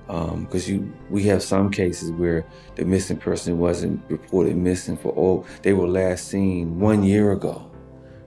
because 0.07 0.69
um, 0.69 0.75
you 0.75 0.93
we 1.11 1.23
have 1.25 1.43
some 1.43 1.71
cases 1.71 2.11
where 2.13 2.45
the 2.75 2.85
missing 2.85 3.17
person 3.17 3.59
wasn't 3.59 4.03
reported 4.09 4.57
missing 4.57 4.97
for 4.97 5.15
oh 5.17 5.47
they 5.63 5.73
were 5.73 5.87
last 5.87 6.29
seen 6.29 6.79
one 6.79 7.03
year 7.03 7.33
ago 7.33 7.71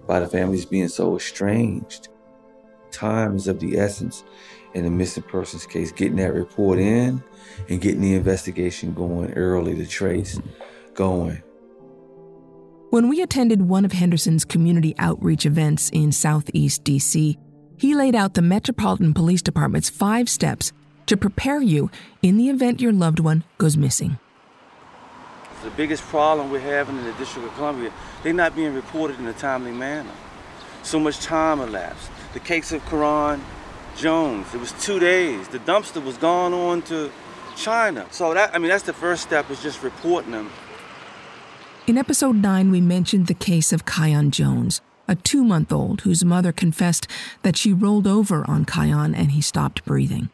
by 0.08 0.20
the 0.20 0.28
families 0.28 0.66
being 0.66 0.88
so 0.88 1.16
estranged. 1.16 2.10
Time 2.92 3.36
is 3.36 3.48
of 3.48 3.60
the 3.60 3.78
essence 3.78 4.24
in 4.74 4.86
a 4.86 4.90
missing 4.90 5.24
persons 5.24 5.66
case. 5.66 5.92
Getting 5.92 6.18
that 6.18 6.34
report 6.34 6.80
in 6.80 7.22
and 7.70 7.82
getting 7.82 8.02
the 8.02 8.14
investigation 8.14 8.94
going 8.94 9.34
early, 9.34 9.74
the 9.74 9.86
trace 9.86 10.40
going. 10.94 11.42
When 12.96 13.10
we 13.10 13.22
attended 13.22 13.64
one 13.64 13.84
of 13.84 13.92
Henderson's 13.92 14.46
community 14.46 14.96
outreach 15.00 15.46
events 15.46 15.90
in 15.90 16.14
Southeast 16.14 16.86
DC, 16.86 17.36
he 17.76 17.94
laid 17.94 18.16
out 18.16 18.36
the 18.36 18.42
Metropolitan 18.42 19.14
Police 19.14 19.42
Department's 19.42 19.90
five 19.90 20.30
steps 20.30 20.72
to 21.08 21.18
prepare 21.18 21.62
you 21.62 21.92
in 22.22 22.38
the 22.38 22.48
event 22.48 22.80
your 22.80 22.94
loved 22.94 23.20
one 23.20 23.44
goes 23.58 23.76
missing. 23.76 24.18
The 25.66 25.72
biggest 25.72 26.04
problem 26.04 26.50
we're 26.50 26.62
having 26.62 26.98
in 26.98 27.04
the 27.04 27.12
District 27.16 27.46
of 27.46 27.54
Columbia, 27.56 27.92
they're 28.24 28.32
not 28.32 28.56
being 28.56 28.74
reported 28.74 29.20
in 29.20 29.28
a 29.28 29.34
timely 29.34 29.74
manner. 29.74 30.14
So 30.84 30.98
much 30.98 31.20
time 31.20 31.60
elapsed. 31.60 32.10
The 32.32 32.40
case 32.40 32.72
of 32.72 32.82
Karan 32.86 33.44
Jones, 33.98 34.54
it 34.54 34.62
was 34.62 34.72
two 34.82 35.00
days. 35.00 35.50
The 35.50 35.60
dumpster 35.60 36.02
was 36.02 36.16
gone 36.16 36.54
on 36.54 36.82
to 36.84 37.12
China. 37.58 38.08
So 38.12 38.34
that, 38.34 38.56
I 38.56 38.58
mean, 38.58 38.70
that's 38.70 38.84
the 38.84 38.94
first 38.94 39.22
step 39.22 39.50
is 39.52 39.62
just 39.62 39.84
reporting 39.84 40.32
them. 40.32 40.50
In 41.88 42.00
episode 42.00 42.38
9, 42.38 42.72
we 42.72 42.82
mentioned 42.82 43.28
the 43.28 43.36
case 43.36 43.72
of 43.72 43.86
Kion 43.86 44.32
Jones, 44.32 44.82
a 45.08 45.14
two 45.14 45.44
month 45.44 45.72
old 45.72 46.02
whose 46.02 46.26
mother 46.26 46.52
confessed 46.52 47.08
that 47.44 47.56
she 47.56 47.74
rolled 47.74 48.08
over 48.08 48.44
on 48.50 48.66
Kion 48.66 49.16
and 49.16 49.34
he 49.34 49.40
stopped 49.40 49.86
breathing. 49.86 50.30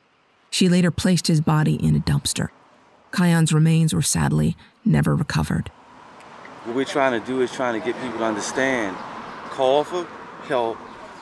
She 0.49 0.69
later 0.69 0.91
placed 0.91 1.27
his 1.27 1.41
body 1.41 1.75
in 1.75 1.93
a 1.93 1.99
dumpster. 1.99 2.51
Kion's 3.11 3.51
remains 3.51 3.93
were 3.93 4.01
sadly 4.01 4.55
never 4.85 5.13
recovered. 5.13 5.67
What 6.63 6.73
we're 6.77 6.85
trying 6.85 7.19
to 7.19 7.27
do 7.27 7.41
is 7.41 7.51
trying 7.51 7.77
to 7.77 7.85
get 7.85 8.01
people 8.01 8.19
to 8.19 8.25
understand 8.25 8.95
call 9.49 9.83
for 9.83 10.07
help, 10.43 10.77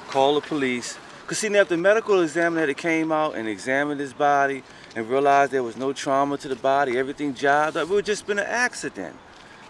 call 0.09 0.35
the 0.35 0.41
police. 0.41 0.99
Because, 1.23 1.39
see, 1.39 1.49
now 1.49 1.61
if 1.61 1.69
the 1.69 1.77
medical 1.77 2.21
examiner 2.21 2.67
that 2.67 2.77
came 2.77 3.11
out 3.11 3.33
and 3.33 3.47
examined 3.47 3.99
his 3.99 4.13
body 4.13 4.61
and 4.95 5.09
realized 5.09 5.51
there 5.51 5.63
was 5.63 5.75
no 5.75 5.91
trauma 5.91 6.37
to 6.37 6.47
the 6.47 6.55
body, 6.55 6.99
everything 6.99 7.33
jived 7.33 7.69
up, 7.69 7.77
it 7.77 7.89
would 7.89 8.05
just 8.05 8.27
been 8.27 8.37
an 8.37 8.45
accident. 8.45 9.15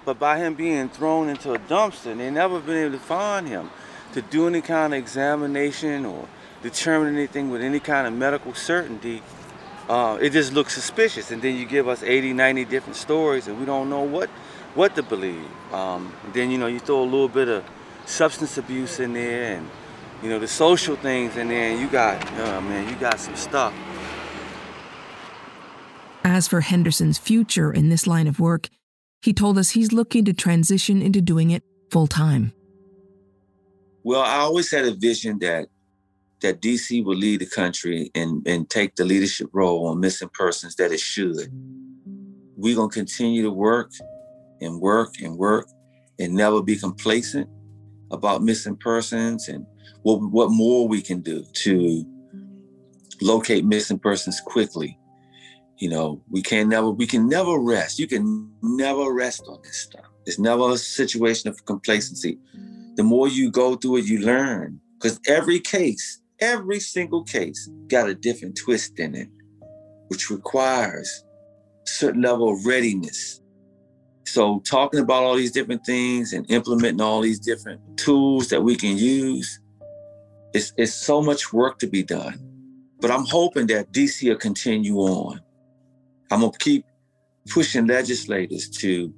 But 0.09 0.17
by 0.17 0.39
him 0.39 0.55
being 0.55 0.89
thrown 0.89 1.29
into 1.29 1.53
a 1.53 1.59
dumpster, 1.59 2.07
and 2.07 2.19
they 2.19 2.31
never 2.31 2.59
been 2.59 2.77
able 2.77 2.97
to 2.97 2.99
find 2.99 3.47
him 3.47 3.69
to 4.13 4.23
do 4.23 4.47
any 4.47 4.59
kind 4.59 4.91
of 4.91 4.97
examination 4.97 6.03
or 6.03 6.27
determine 6.63 7.15
anything 7.15 7.51
with 7.51 7.61
any 7.61 7.79
kind 7.79 8.07
of 8.07 8.13
medical 8.13 8.55
certainty. 8.55 9.21
Uh, 9.87 10.17
it 10.19 10.31
just 10.31 10.51
looks 10.51 10.73
suspicious. 10.73 11.29
And 11.29 11.43
then 11.43 11.55
you 11.55 11.67
give 11.67 11.87
us 11.87 12.01
80, 12.01 12.33
90 12.33 12.65
different 12.65 12.95
stories 12.95 13.47
and 13.47 13.59
we 13.59 13.67
don't 13.67 13.87
know 13.87 14.01
what, 14.01 14.31
what 14.73 14.95
to 14.95 15.03
believe. 15.03 15.45
Um, 15.71 16.11
then, 16.33 16.49
you 16.49 16.57
know, 16.57 16.65
you 16.65 16.79
throw 16.79 17.03
a 17.03 17.05
little 17.05 17.29
bit 17.29 17.47
of 17.47 17.63
substance 18.07 18.57
abuse 18.57 18.99
in 18.99 19.13
there 19.13 19.57
and, 19.57 19.69
you 20.23 20.29
know, 20.29 20.39
the 20.39 20.47
social 20.47 20.95
things 20.95 21.37
in 21.37 21.49
there 21.49 21.69
and 21.69 21.79
you 21.79 21.87
got, 21.87 22.19
oh 22.39 22.61
man, 22.61 22.89
you 22.89 22.95
got 22.95 23.19
some 23.19 23.35
stuff. 23.35 23.75
As 26.23 26.47
for 26.47 26.61
Henderson's 26.61 27.19
future 27.19 27.71
in 27.71 27.89
this 27.89 28.07
line 28.07 28.25
of 28.25 28.39
work, 28.39 28.69
he 29.21 29.34
told 29.34 29.58
us 29.58 29.71
he's 29.71 29.91
looking 29.91 30.25
to 30.25 30.34
transition 30.34 31.01
into 31.01 31.21
doing 31.21 31.51
it 31.51 31.63
full 31.91 32.08
time. 32.08 32.53
Well, 34.03 34.21
I 34.21 34.38
always 34.38 34.71
had 34.71 34.86
a 34.86 34.93
vision 34.93 35.39
that 35.39 35.67
that 36.41 36.62
DC 36.62 37.03
would 37.03 37.17
lead 37.17 37.41
the 37.41 37.45
country 37.45 38.10
and, 38.15 38.47
and 38.47 38.69
take 38.69 38.95
the 38.95 39.03
leadership 39.03 39.49
role 39.51 39.88
on 39.88 39.99
missing 39.99 40.29
persons 40.34 40.75
that 40.77 40.91
it 40.91 40.99
should. 40.99 41.51
We're 42.55 42.75
gonna 42.75 42.89
continue 42.89 43.43
to 43.43 43.51
work 43.51 43.91
and 44.62 44.79
work 44.79 45.15
and 45.21 45.38
work 45.38 45.67
and 46.17 46.34
never 46.34 46.62
be 46.62 46.77
complacent 46.77 47.49
about 48.12 48.43
missing 48.43 48.75
persons 48.77 49.48
and 49.48 49.65
what 50.04 50.17
what 50.31 50.50
more 50.52 50.87
we 50.87 51.02
can 51.02 51.21
do 51.21 51.43
to 51.54 52.06
locate 53.21 53.65
missing 53.65 54.00
persons 54.00 54.41
quickly 54.41 54.98
you 55.80 55.90
know, 55.90 56.21
we 56.30 56.42
can 56.42 56.67
never 56.67 56.90
we 56.90 57.08
can 57.08 57.27
never 57.27 57.58
rest. 57.58 58.00
You 58.00 58.08
can 58.08 58.52
never 58.62 59.13
rest 59.13 59.44
on 59.48 59.60
this 59.63 59.77
stuff. 59.77 60.06
It's 60.25 60.38
never 60.38 60.71
a 60.71 60.77
situation 60.77 61.50
of 61.50 61.65
complacency. 61.65 62.38
The 62.96 63.04
more 63.04 63.30
you 63.30 63.50
go 63.50 63.75
through 63.75 63.98
it, 63.98 64.06
you 64.06 64.19
learn. 64.19 64.80
Because 64.96 65.19
every 65.27 65.62
case, 65.62 66.21
every 66.42 66.82
single 66.82 67.23
case 67.23 67.69
got 67.88 68.10
a 68.10 68.13
different 68.13 68.58
twist 68.58 69.00
in 69.00 69.15
it, 69.15 69.30
which 70.10 70.30
requires 70.30 71.23
certain 71.86 72.21
level 72.21 72.52
of 72.52 72.65
readiness. 72.65 73.42
So 74.25 74.60
talking 74.60 75.00
about 75.00 75.23
all 75.23 75.36
these 75.36 75.54
different 75.54 75.86
things 75.86 76.34
and 76.34 76.46
implementing 76.52 77.02
all 77.02 77.21
these 77.21 77.40
different 77.40 77.82
tools 77.98 78.50
that 78.50 78.62
we 78.62 78.75
can 78.75 78.98
use, 78.98 79.62
it's, 80.54 80.73
it's 80.77 80.94
so 80.94 81.21
much 81.21 81.54
work 81.54 81.80
to 81.80 81.88
be 81.88 82.04
done. 82.04 82.38
But 83.00 83.12
I'm 83.12 83.25
hoping 83.25 83.67
that 83.67 83.94
DC 83.94 84.27
will 84.27 84.36
continue 84.36 84.98
on. 84.98 85.40
I'm 86.32 86.42
gonna 86.42 86.52
keep 86.60 86.84
mm-hmm. 86.84 87.54
pushing 87.54 87.88
legislators 87.88 88.69
to 88.69 89.13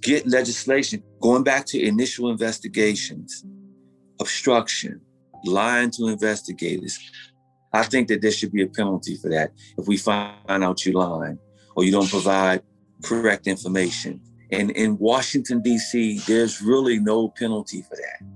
get 0.00 0.26
legislation 0.26 1.02
going 1.20 1.44
back 1.44 1.64
to 1.66 1.80
initial 1.80 2.30
investigations, 2.30 3.44
obstruction, 4.20 5.00
lying 5.44 5.90
to 5.92 6.08
investigators. 6.08 6.98
I 7.72 7.84
think 7.84 8.08
that 8.08 8.20
there 8.20 8.32
should 8.32 8.52
be 8.52 8.62
a 8.62 8.68
penalty 8.68 9.16
for 9.16 9.30
that 9.30 9.52
if 9.78 9.86
we 9.86 9.96
find 9.96 10.34
out 10.48 10.84
you 10.84 10.92
lying 10.92 11.38
or 11.74 11.84
you 11.84 11.92
don't 11.92 12.10
provide 12.10 12.62
correct 13.02 13.46
information. 13.46 14.20
And 14.50 14.70
in 14.72 14.98
Washington, 14.98 15.62
D.C., 15.62 16.18
there's 16.26 16.60
really 16.60 16.98
no 16.98 17.28
penalty 17.28 17.80
for 17.82 17.96
that. 17.96 18.28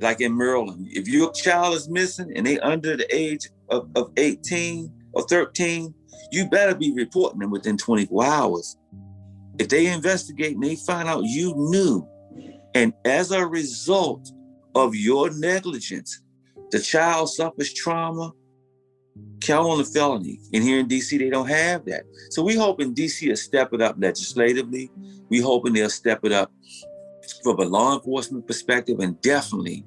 Like 0.00 0.20
in 0.20 0.36
Maryland, 0.36 0.88
if 0.90 1.06
your 1.06 1.30
child 1.32 1.74
is 1.74 1.88
missing 1.88 2.32
and 2.34 2.44
they 2.44 2.58
under 2.58 2.96
the 2.96 3.14
age 3.14 3.48
of, 3.68 3.88
of 3.94 4.10
18 4.16 4.92
or 5.12 5.22
13, 5.22 5.94
you 6.30 6.48
better 6.48 6.74
be 6.74 6.92
reporting 6.92 7.40
them 7.40 7.50
within 7.50 7.76
24 7.76 8.24
hours. 8.24 8.76
If 9.58 9.68
they 9.68 9.86
investigate 9.86 10.54
and 10.54 10.64
they 10.64 10.76
find 10.76 11.08
out 11.08 11.24
you 11.24 11.54
knew, 11.56 12.08
and 12.74 12.92
as 13.04 13.30
a 13.30 13.46
result 13.46 14.32
of 14.74 14.94
your 14.94 15.30
negligence, 15.30 16.22
the 16.70 16.80
child 16.80 17.30
suffers 17.30 17.72
trauma, 17.72 18.32
count 19.40 19.68
on 19.68 19.80
a 19.80 19.84
felony. 19.84 20.40
And 20.52 20.64
here 20.64 20.80
in 20.80 20.88
DC, 20.88 21.18
they 21.18 21.30
don't 21.30 21.48
have 21.48 21.84
that. 21.84 22.02
So 22.30 22.42
we 22.42 22.56
hope 22.56 22.80
in 22.80 22.94
DC 22.94 23.28
will 23.28 23.36
step 23.36 23.72
it 23.72 23.80
up 23.80 23.96
legislatively. 23.98 24.90
We 25.28 25.40
hoping 25.40 25.72
they'll 25.72 25.90
step 25.90 26.24
it 26.24 26.32
up 26.32 26.52
from 27.42 27.60
a 27.60 27.64
law 27.64 27.94
enforcement 27.94 28.46
perspective 28.46 28.98
and 29.00 29.20
definitely 29.20 29.84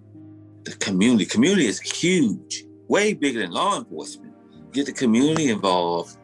the 0.64 0.72
community. 0.78 1.26
Community 1.26 1.66
is 1.66 1.80
huge, 1.80 2.66
way 2.88 3.14
bigger 3.14 3.40
than 3.40 3.52
law 3.52 3.78
enforcement. 3.78 4.34
Get 4.72 4.86
the 4.86 4.94
community 4.94 5.50
involved 5.50 6.17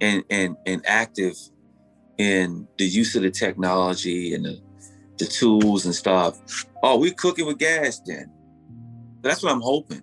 and 0.00 0.24
and 0.30 0.56
and 0.66 0.82
active 0.86 1.36
in 2.18 2.66
the 2.78 2.84
use 2.84 3.14
of 3.14 3.22
the 3.22 3.30
technology 3.30 4.34
and 4.34 4.44
the, 4.44 4.60
the 5.18 5.24
tools 5.24 5.86
and 5.86 5.94
stuff. 5.94 6.66
Oh, 6.82 6.98
we 6.98 7.12
cooking 7.12 7.46
with 7.46 7.58
gas 7.58 8.00
then. 8.04 8.30
That's 9.22 9.42
what 9.42 9.52
I'm 9.52 9.60
hoping. 9.60 10.02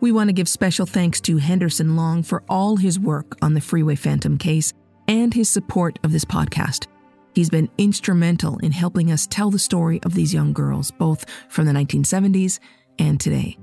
We 0.00 0.12
want 0.12 0.28
to 0.28 0.32
give 0.32 0.48
special 0.48 0.86
thanks 0.86 1.20
to 1.22 1.38
Henderson 1.38 1.96
Long 1.96 2.22
for 2.22 2.44
all 2.48 2.76
his 2.76 3.00
work 3.00 3.36
on 3.42 3.54
the 3.54 3.60
Freeway 3.60 3.96
Phantom 3.96 4.38
case 4.38 4.72
and 5.08 5.34
his 5.34 5.48
support 5.48 5.98
of 6.04 6.12
this 6.12 6.24
podcast. 6.24 6.86
He's 7.34 7.50
been 7.50 7.68
instrumental 7.78 8.58
in 8.58 8.72
helping 8.72 9.10
us 9.10 9.26
tell 9.26 9.50
the 9.50 9.58
story 9.58 10.00
of 10.04 10.14
these 10.14 10.32
young 10.32 10.52
girls, 10.52 10.90
both 10.90 11.24
from 11.48 11.66
the 11.66 11.72
1970s 11.72 12.60
and 12.98 13.20
today. 13.20 13.58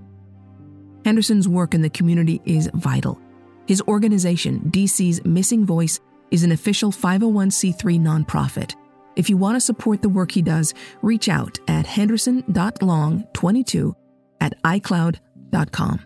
Henderson's 1.05 1.47
work 1.47 1.73
in 1.73 1.81
the 1.81 1.89
community 1.89 2.41
is 2.45 2.69
vital. 2.73 3.19
His 3.67 3.81
organization, 3.87 4.59
DC's 4.71 5.23
Missing 5.25 5.65
Voice, 5.65 5.99
is 6.31 6.43
an 6.43 6.51
official 6.51 6.91
501c3 6.91 7.99
nonprofit. 7.99 8.75
If 9.15 9.29
you 9.29 9.37
want 9.37 9.55
to 9.55 9.61
support 9.61 10.01
the 10.01 10.09
work 10.09 10.31
he 10.31 10.41
does, 10.41 10.73
reach 11.01 11.29
out 11.29 11.57
at 11.67 11.85
henderson.long22 11.85 13.95
at 14.41 14.61
icloud.com. 14.63 16.01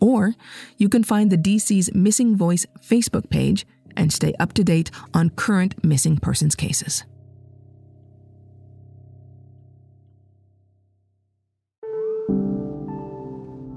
Or 0.00 0.32
you 0.78 0.88
can 0.88 1.04
find 1.04 1.30
the 1.30 1.36
DC's 1.36 1.94
Missing 1.94 2.36
Voice 2.36 2.64
Facebook 2.80 3.28
page 3.30 3.66
and 3.96 4.12
stay 4.12 4.34
up 4.38 4.52
to 4.54 4.64
date 4.64 4.90
on 5.12 5.30
current 5.30 5.84
missing 5.84 6.16
persons 6.16 6.54
cases. 6.54 7.04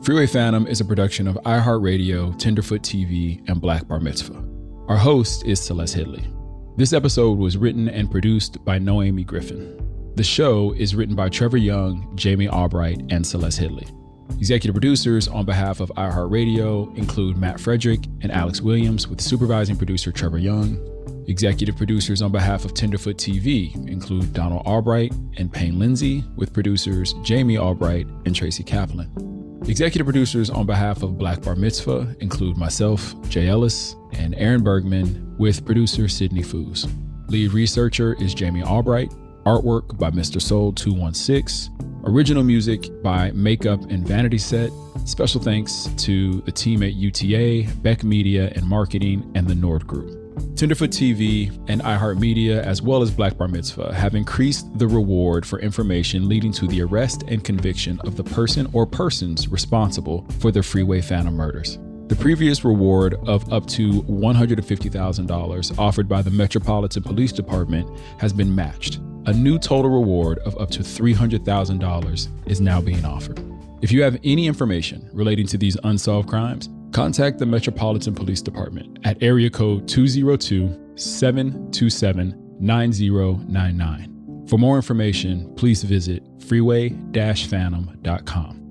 Freeway 0.03 0.25
Phantom 0.25 0.65
is 0.65 0.81
a 0.81 0.85
production 0.85 1.27
of 1.27 1.35
iHeartRadio, 1.45 2.35
Tenderfoot 2.39 2.81
TV, 2.81 3.47
and 3.47 3.61
Black 3.61 3.87
Bar 3.87 3.99
Mitzvah. 3.99 4.43
Our 4.87 4.97
host 4.97 5.45
is 5.45 5.61
Celeste 5.61 5.95
Headlee. 5.97 6.75
This 6.75 6.91
episode 6.91 7.37
was 7.37 7.55
written 7.55 7.87
and 7.87 8.09
produced 8.09 8.65
by 8.65 8.79
Noemi 8.79 9.23
Griffin. 9.23 9.79
The 10.15 10.23
show 10.23 10.73
is 10.73 10.95
written 10.95 11.15
by 11.15 11.29
Trevor 11.29 11.57
Young, 11.57 12.11
Jamie 12.15 12.49
Albright, 12.49 12.99
and 13.11 13.25
Celeste 13.25 13.59
Headlee. 13.59 14.37
Executive 14.39 14.73
producers 14.73 15.27
on 15.27 15.45
behalf 15.45 15.81
of 15.81 15.91
iHeartRadio 15.95 16.97
include 16.97 17.37
Matt 17.37 17.59
Frederick 17.59 17.99
and 18.21 18.31
Alex 18.31 18.59
Williams, 18.59 19.07
with 19.07 19.21
supervising 19.21 19.77
producer 19.77 20.11
Trevor 20.11 20.39
Young. 20.39 20.79
Executive 21.27 21.77
producers 21.77 22.23
on 22.23 22.31
behalf 22.31 22.65
of 22.65 22.73
Tenderfoot 22.73 23.17
TV 23.17 23.75
include 23.87 24.33
Donald 24.33 24.65
Albright 24.65 25.13
and 25.37 25.53
Payne 25.53 25.77
Lindsay, 25.77 26.23
with 26.35 26.53
producers 26.53 27.13
Jamie 27.21 27.59
Albright 27.59 28.07
and 28.25 28.35
Tracy 28.35 28.63
Kaplan. 28.63 29.30
Executive 29.67 30.05
producers 30.05 30.49
on 30.49 30.65
behalf 30.65 31.03
of 31.03 31.17
Black 31.17 31.41
Bar 31.41 31.55
Mitzvah 31.55 32.15
include 32.19 32.57
myself, 32.57 33.13
Jay 33.29 33.47
Ellis, 33.47 33.95
and 34.13 34.33
Aaron 34.35 34.63
Bergman, 34.63 35.35
with 35.37 35.65
producer 35.65 36.07
Sydney 36.07 36.41
Foos. 36.41 36.89
Lead 37.29 37.53
researcher 37.53 38.15
is 38.19 38.33
Jamie 38.33 38.63
Albright. 38.63 39.13
Artwork 39.45 39.97
by 39.97 40.11
Mr. 40.11 40.41
Soul 40.41 40.73
216. 40.73 42.03
Original 42.03 42.43
music 42.43 42.89
by 43.01 43.31
Makeup 43.31 43.81
and 43.89 44.07
Vanity 44.07 44.37
Set. 44.37 44.71
Special 45.05 45.41
thanks 45.41 45.89
to 45.97 46.41
the 46.41 46.51
team 46.51 46.83
at 46.83 46.93
UTA, 46.93 47.71
Beck 47.81 48.03
Media 48.03 48.51
and 48.55 48.65
Marketing, 48.65 49.31
and 49.35 49.47
the 49.47 49.55
Nord 49.55 49.87
Group. 49.87 50.20
Tenderfoot 50.55 50.91
TV 50.91 51.49
and 51.67 51.81
iHeartMedia, 51.81 52.61
as 52.61 52.81
well 52.81 53.01
as 53.01 53.09
Black 53.11 53.37
Bar 53.37 53.47
Mitzvah, 53.47 53.93
have 53.93 54.15
increased 54.15 54.67
the 54.77 54.87
reward 54.87 55.45
for 55.45 55.59
information 55.59 56.29
leading 56.29 56.51
to 56.53 56.67
the 56.67 56.81
arrest 56.81 57.23
and 57.27 57.43
conviction 57.43 57.99
of 58.01 58.15
the 58.15 58.23
person 58.23 58.69
or 58.73 58.85
persons 58.85 59.47
responsible 59.47 60.25
for 60.39 60.51
the 60.51 60.61
Freeway 60.61 61.01
Phantom 61.01 61.33
murders. 61.33 61.79
The 62.07 62.15
previous 62.15 62.63
reward 62.63 63.15
of 63.25 63.51
up 63.51 63.65
to 63.67 64.03
$150,000 64.03 65.79
offered 65.79 66.09
by 66.09 66.21
the 66.21 66.29
Metropolitan 66.29 67.03
Police 67.03 67.31
Department 67.31 67.89
has 68.19 68.33
been 68.33 68.53
matched. 68.53 68.99
A 69.27 69.33
new 69.33 69.57
total 69.57 69.91
reward 69.91 70.39
of 70.39 70.57
up 70.57 70.69
to 70.71 70.79
$300,000 70.79 72.27
is 72.47 72.59
now 72.59 72.81
being 72.81 73.05
offered. 73.05 73.41
If 73.81 73.91
you 73.91 74.03
have 74.03 74.19
any 74.23 74.45
information 74.45 75.09
relating 75.13 75.47
to 75.47 75.57
these 75.57 75.77
unsolved 75.83 76.27
crimes, 76.27 76.69
contact 76.91 77.39
the 77.39 77.45
Metropolitan 77.45 78.13
Police 78.13 78.41
Department 78.41 78.99
at 79.03 79.21
area 79.21 79.49
code 79.49 79.87
202 79.87 80.95
727 80.95 82.57
9099. 82.59 84.47
For 84.47 84.57
more 84.57 84.75
information, 84.75 85.53
please 85.55 85.83
visit 85.83 86.23
freeway 86.39 86.89
phantom.com. 86.89 88.61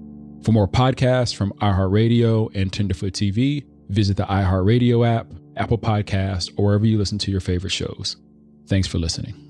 For 0.42 0.52
more 0.52 0.68
podcasts 0.68 1.34
from 1.34 1.52
iHeartRadio 1.60 2.54
and 2.54 2.72
Tenderfoot 2.72 3.12
TV, 3.12 3.64
visit 3.88 4.16
the 4.16 4.24
iHeartRadio 4.24 5.06
app, 5.06 5.26
Apple 5.56 5.78
Podcast, 5.78 6.52
or 6.56 6.66
wherever 6.66 6.86
you 6.86 6.98
listen 6.98 7.18
to 7.18 7.30
your 7.30 7.40
favorite 7.40 7.72
shows. 7.72 8.16
Thanks 8.66 8.88
for 8.88 8.98
listening. 8.98 9.49